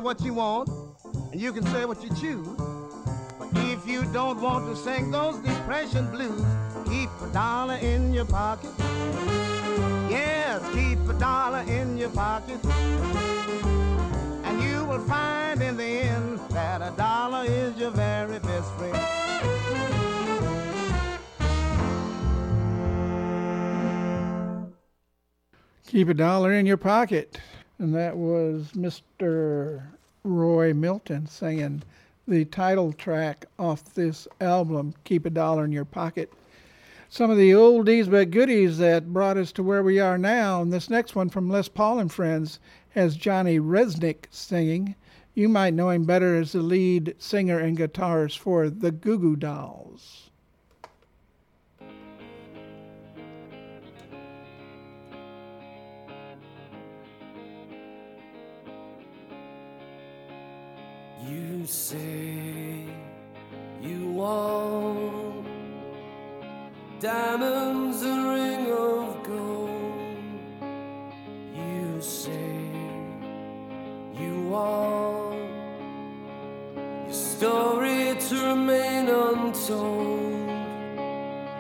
[0.06, 0.70] What you want,
[1.32, 2.48] and you can say what you choose.
[3.40, 6.46] But if you don't want to sing those depression blues,
[6.88, 8.70] keep a dollar in your pocket.
[10.08, 12.64] Yes, keep a dollar in your pocket.
[14.44, 19.00] And you will find in the end that a dollar is your very best friend.
[25.88, 27.40] Keep a dollar in your pocket.
[27.80, 29.84] And that was Mr.
[30.26, 31.84] Roy Milton singing
[32.28, 36.34] the title track off this album, Keep a Dollar in Your Pocket.
[37.10, 40.64] Some of the oldies but goodies that brought us to where we are now.
[40.64, 44.96] And this next one from Les Paul and Friends has Johnny Rzeznik singing.
[45.36, 49.36] You might know him better as the lead singer and guitarist for the Goo Goo
[49.36, 50.25] Dolls.
[61.28, 62.86] You say
[63.82, 65.48] you want
[67.00, 69.72] diamonds, a ring of gold.
[71.56, 72.62] You say
[74.20, 75.40] you want
[77.06, 80.48] your story to remain untold,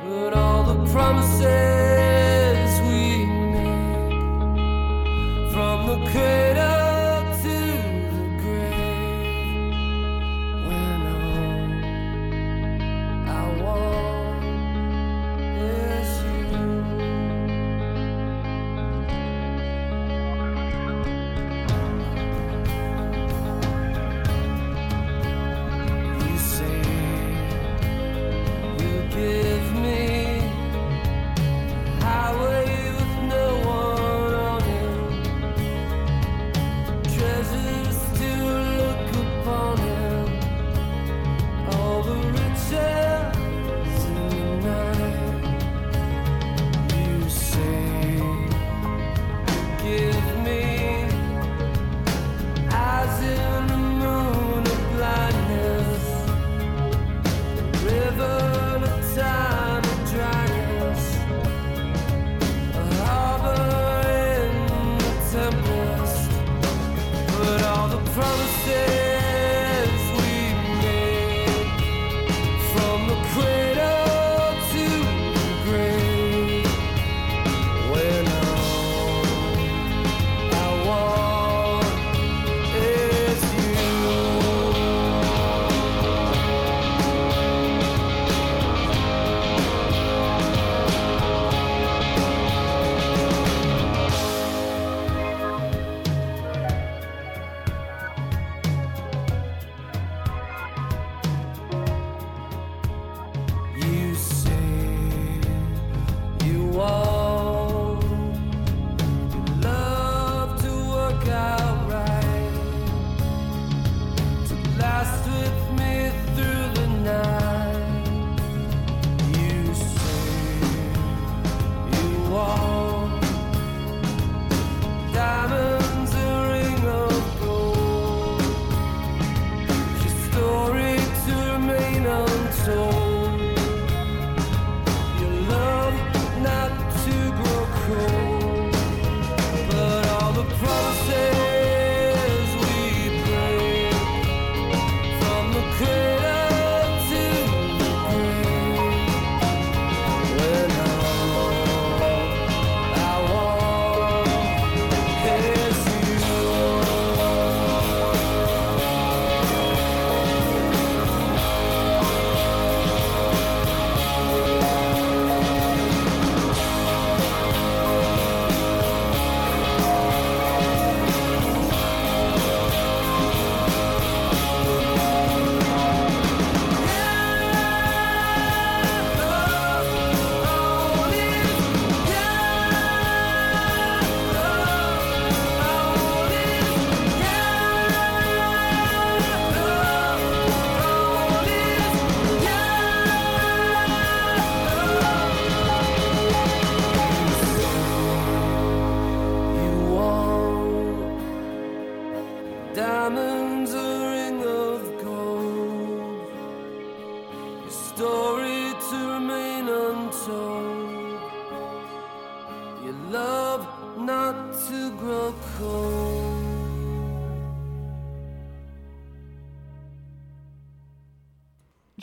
[0.04, 3.26] but all the promises we
[3.56, 4.14] make
[5.52, 6.75] from the cradle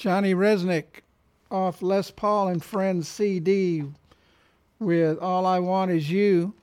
[0.03, 1.03] Johnny Rzeznik
[1.49, 3.85] off Les Paul and Friends CD
[4.81, 6.55] with All I Want Is You.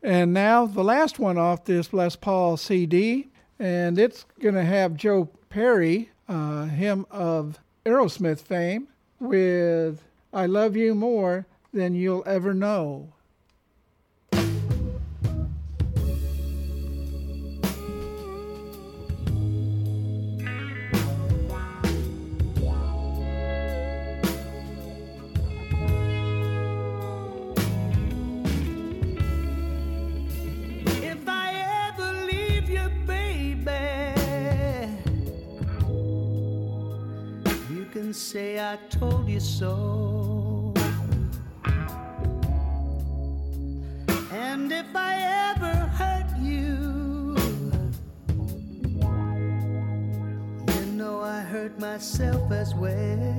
[0.00, 3.26] And now the last one off this Les Paul CD,
[3.58, 8.86] and it's going to have Joe Perry, uh, him of Aerosmith fame,
[9.18, 13.08] with I Love You More Than You'll Ever Know.
[38.30, 40.72] say I told you so.
[44.30, 45.14] And if I
[45.50, 47.36] ever hurt you,
[50.68, 53.29] you know I hurt myself as well.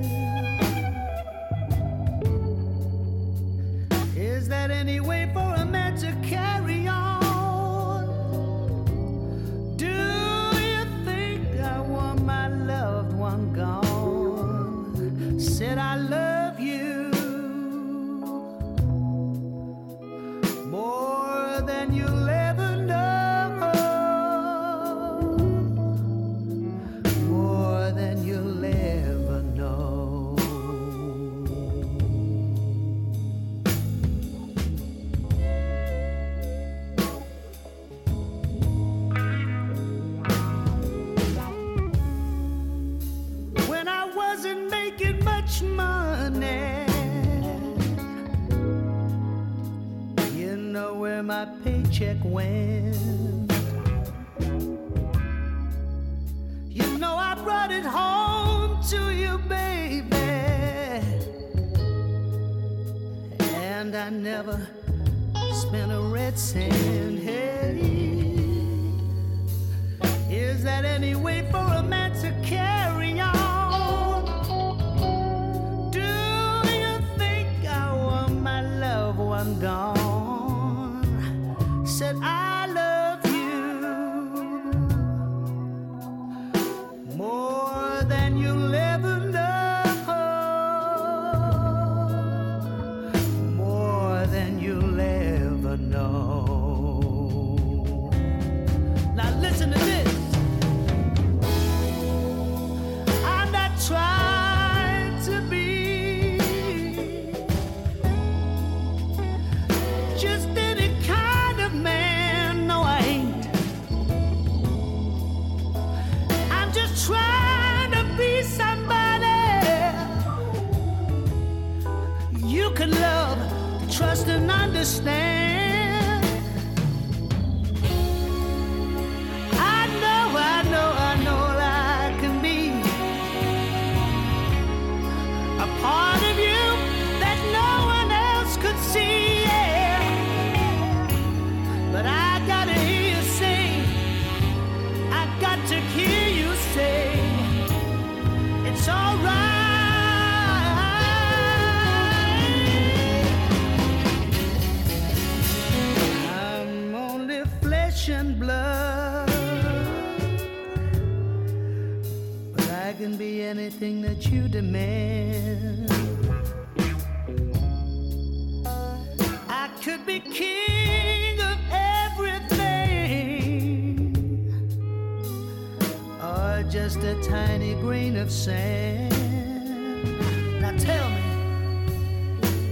[180.60, 181.24] Now tell me,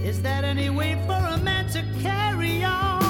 [0.07, 3.00] is that any way for a man to carry on?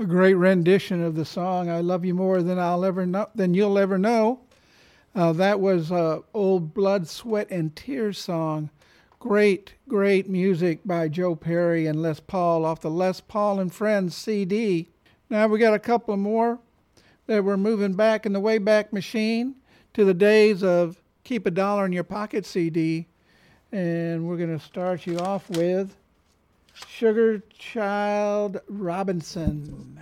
[0.00, 3.52] a great rendition of the song "I Love You More Than I'll Ever Know Than
[3.52, 4.40] You'll Ever Know."
[5.12, 8.70] Uh, that was a old blood, sweat, and tears song.
[9.18, 14.16] Great, great music by Joe Perry and Les Paul off the Les Paul and Friends
[14.16, 14.88] CD.
[15.28, 16.60] Now we got a couple more
[17.26, 19.56] that we're moving back in the Wayback Machine
[19.94, 23.08] to the days of Keep a Dollar in Your Pocket CD.
[23.72, 25.96] And we're going to start you off with
[26.86, 29.97] Sugar Child Robinson.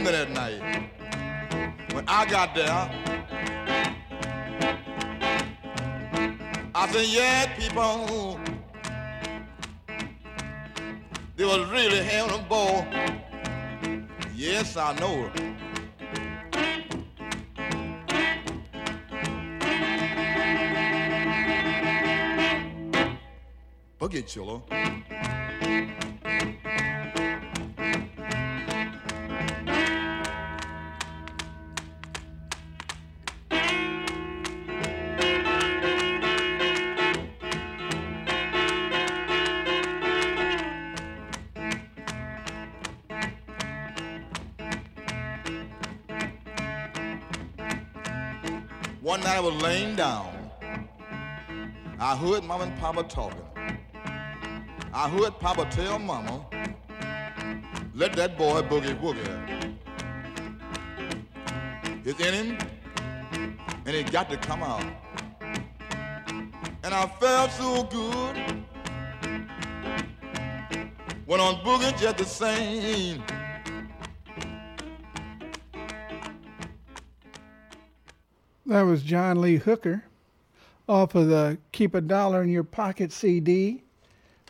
[0.00, 0.88] There that night.
[1.92, 2.90] When I got there,
[6.74, 8.40] I said, yeah, people,
[11.36, 12.86] they was really having a ball.
[14.34, 15.52] Yes, I know it.
[24.00, 24.91] Boogie Chiller.
[52.92, 53.42] Papa talking.
[54.92, 56.44] I heard papa tell mama,
[57.94, 59.78] let that boy boogie woogie.
[62.04, 62.58] It's in him,
[63.86, 64.84] and it got to come out.
[66.84, 68.36] And I felt so good.
[71.26, 73.22] Went on boogie just the same.
[78.66, 80.04] That was John Lee Hooker
[80.92, 83.82] off of the Keep a Dollar in Your Pocket CD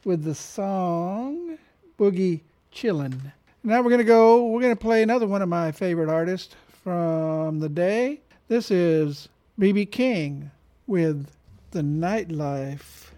[0.05, 1.57] with the song
[1.97, 2.41] Boogie
[2.75, 3.33] Chillin'.
[3.63, 6.57] Now we're going to go, we're going to play another one of my favorite artists
[6.83, 8.23] from the day.
[8.49, 9.87] This is B.B.
[9.87, 10.51] King
[10.89, 11.29] with
[11.71, 13.12] The Nightlife.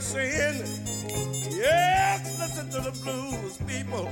[0.00, 0.14] Yes,
[2.38, 4.08] listen to the blues, people.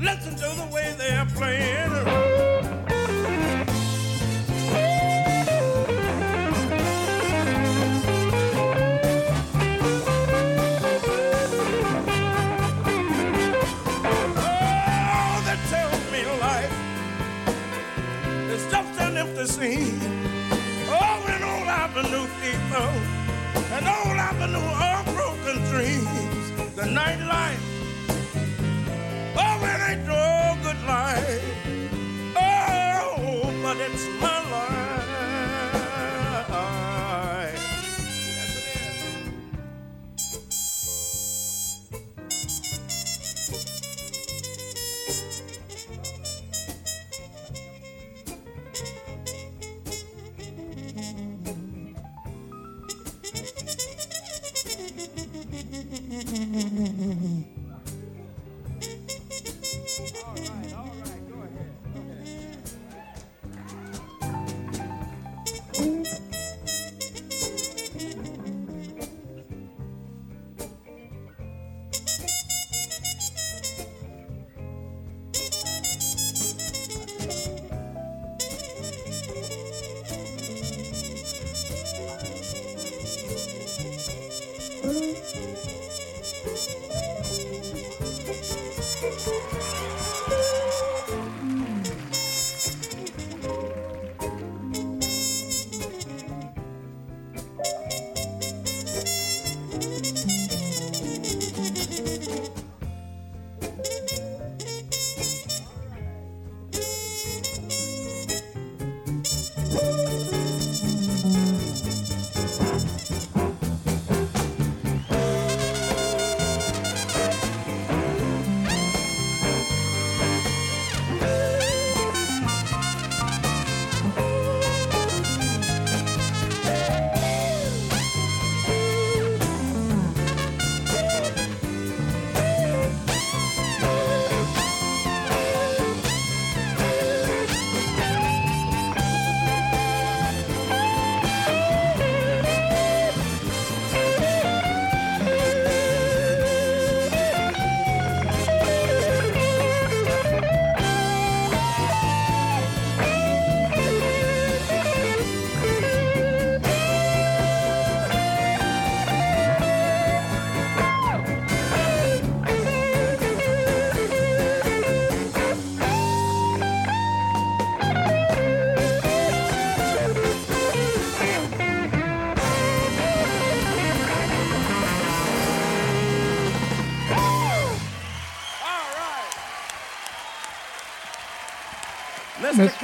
[0.00, 2.15] Listen to the way they're playing.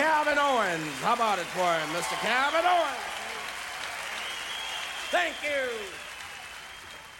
[0.02, 0.98] Calvin Owens.
[1.00, 2.14] How about it for him, Mr.
[2.14, 2.98] Calvin Owens?
[5.12, 5.68] Thank you.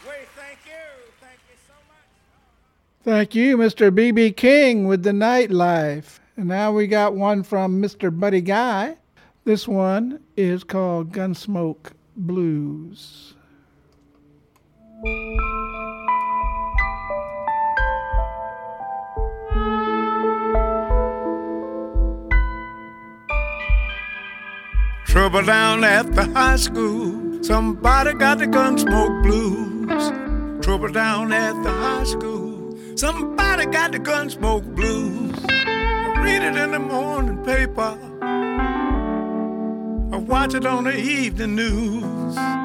[0.05, 1.13] We thank you.
[1.21, 3.05] Thank you so much.
[3.05, 3.95] Thank you, Mr.
[3.95, 4.33] B.B.
[4.33, 6.19] King with the nightlife.
[6.37, 8.11] And now we got one from Mr.
[8.19, 8.97] Buddy Guy.
[9.45, 12.72] This one is called Gunsmoke Blues.
[25.13, 27.45] Trouble down at the high school.
[27.45, 30.65] Somebody got the gunsmoke blues.
[30.65, 32.75] Trouble down at the high school.
[32.97, 35.37] Somebody got the gunsmoke blues.
[35.51, 37.99] I read it in the morning paper.
[40.15, 42.62] I watch it on the evening news.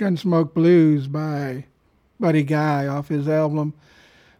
[0.00, 1.66] Gunsmoke Blues by
[2.18, 3.74] Buddy Guy off his album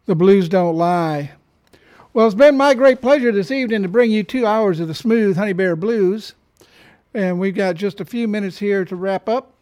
[0.06, 1.32] The Blues Don't Lie.
[2.14, 4.94] Well, it's been my great pleasure this evening to bring you two hours of the
[4.94, 6.32] smooth Honey Bear Blues.
[7.12, 9.52] And we've got just a few minutes here to wrap up.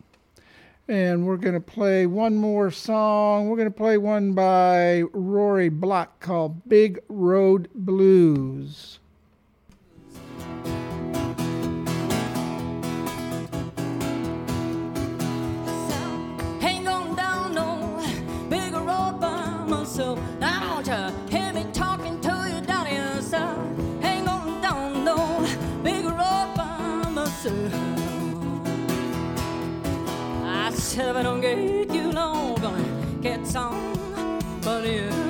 [0.87, 3.49] And we're going to play one more song.
[3.49, 9.01] We're going to play one by Rory Block called Big Road Blues.
[19.99, 20.19] Myself.
[20.41, 22.87] I don't you hear me talking to you down
[23.21, 23.55] sir.
[24.03, 25.45] Ain't going down no
[25.83, 27.75] big road by myself.
[30.45, 31.59] I said if I don't get
[31.93, 32.85] you long, gonna
[33.21, 35.15] get somebody else.
[35.15, 35.28] Take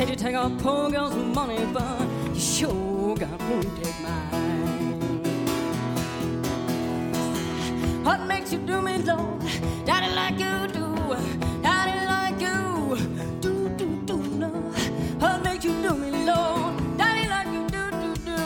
[0.00, 2.00] said you take a poor girl's money, but
[2.32, 5.22] you sure got won't take mine.
[8.02, 9.42] What makes you do me, Lord?
[9.84, 10.86] Daddy like you do,
[11.60, 12.96] Daddy like you
[13.42, 14.48] do, do, do, no.
[15.18, 16.96] What makes you do me, Lord?
[16.96, 18.38] Daddy like you do, do, do.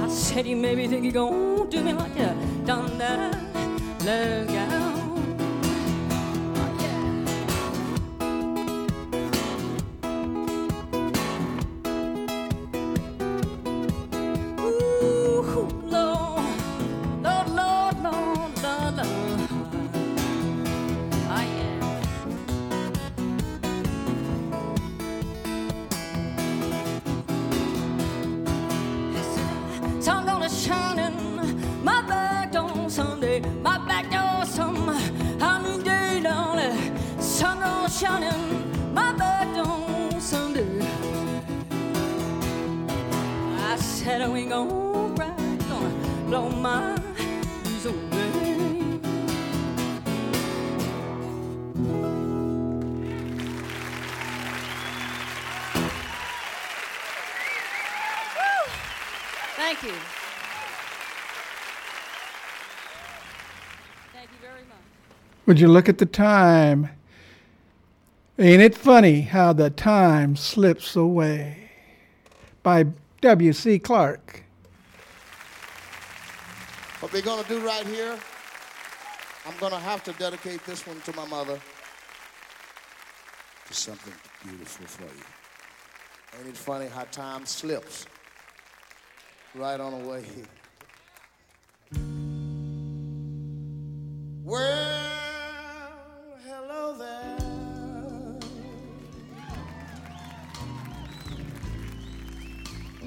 [0.00, 2.30] I said you maybe think you gon' do me like you
[2.64, 3.36] done that
[4.04, 4.67] little girl.
[37.98, 40.86] Sun gonna shine in my back door someday.
[43.60, 45.90] I said oh, I ain't gonna cry, gonna
[46.26, 46.96] blow my
[47.64, 49.00] blues away.
[59.56, 59.94] Thank you.
[64.12, 64.86] Thank you very much.
[65.46, 66.90] Would you look at the time?
[68.38, 71.70] Ain't it funny how the time slips away?
[72.62, 72.86] By
[73.20, 73.78] W.C.
[73.80, 74.44] Clark.
[77.00, 78.16] What we're going to do right here,
[79.46, 81.58] I'm going to have to dedicate this one to my mother.
[83.66, 86.38] To something beautiful for you.
[86.38, 88.06] Ain't it funny how time slips?
[89.54, 90.24] right on away.
[94.44, 95.27] Well,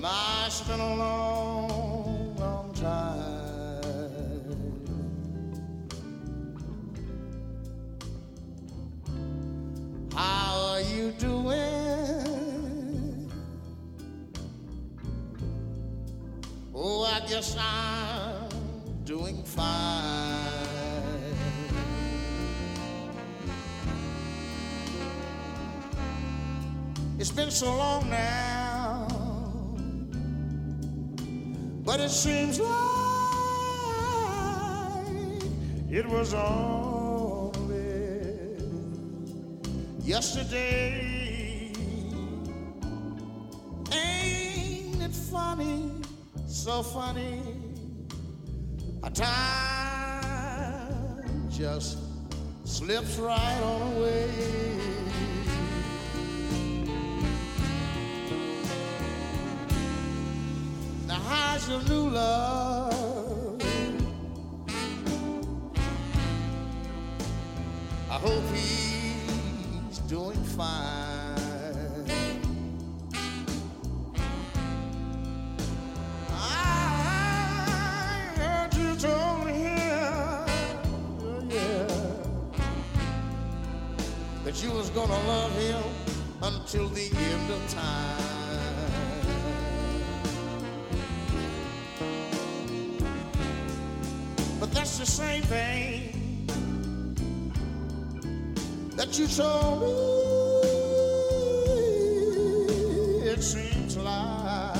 [0.02, 3.52] My, it's been a long, long time.
[10.15, 11.61] How are you doing?
[16.73, 18.49] Oh, I guess I'm
[19.06, 20.32] doing fine.
[27.19, 29.01] It's been so long now,
[31.83, 32.69] but it seems like
[35.89, 37.71] it was only
[40.03, 41.71] yesterday.
[43.91, 45.91] Ain't it funny?
[46.47, 47.41] So funny.
[49.03, 49.33] A time
[51.49, 51.97] just
[52.63, 54.29] slips right on away.
[61.31, 63.61] How's new love?
[68.09, 72.05] I hope he's doing fine.
[76.29, 76.35] I
[78.35, 80.49] heard you told him,
[81.49, 81.87] yeah,
[84.43, 85.83] that you was gonna love him
[86.43, 88.80] until the end of time.
[95.02, 96.48] The same thing
[98.95, 99.88] that you told me.
[103.32, 104.76] It seems like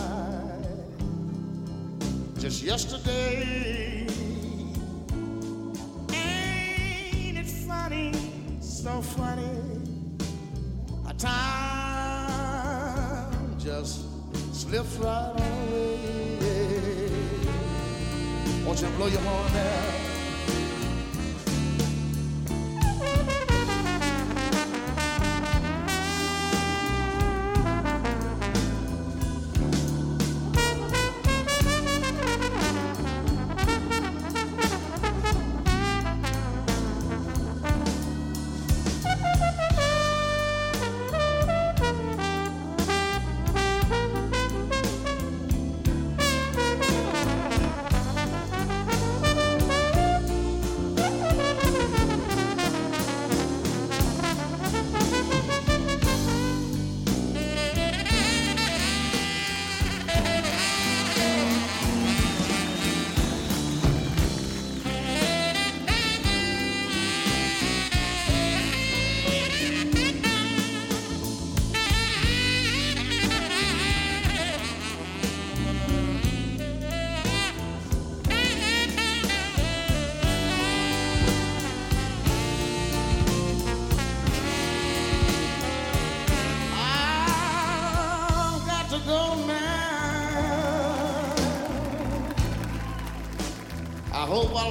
[2.38, 4.06] just yesterday.
[6.14, 8.14] Ain't it funny?
[8.60, 9.58] So funny.
[11.08, 12.52] A time
[13.58, 14.06] just
[14.54, 15.98] slips right away.
[18.64, 19.91] Won't you blow your horn now?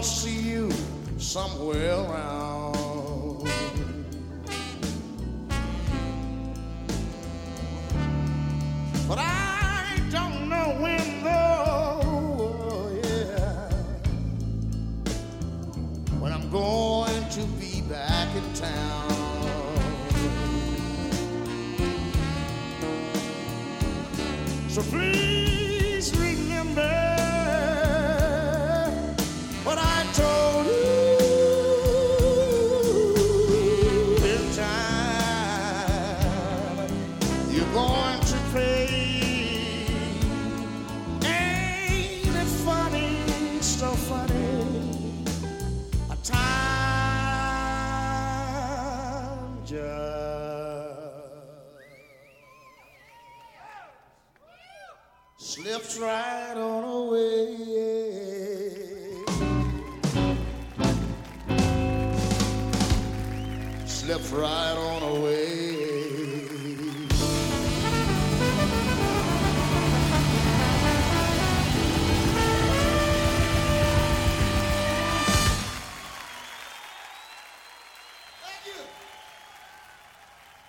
[0.03, 0.40] See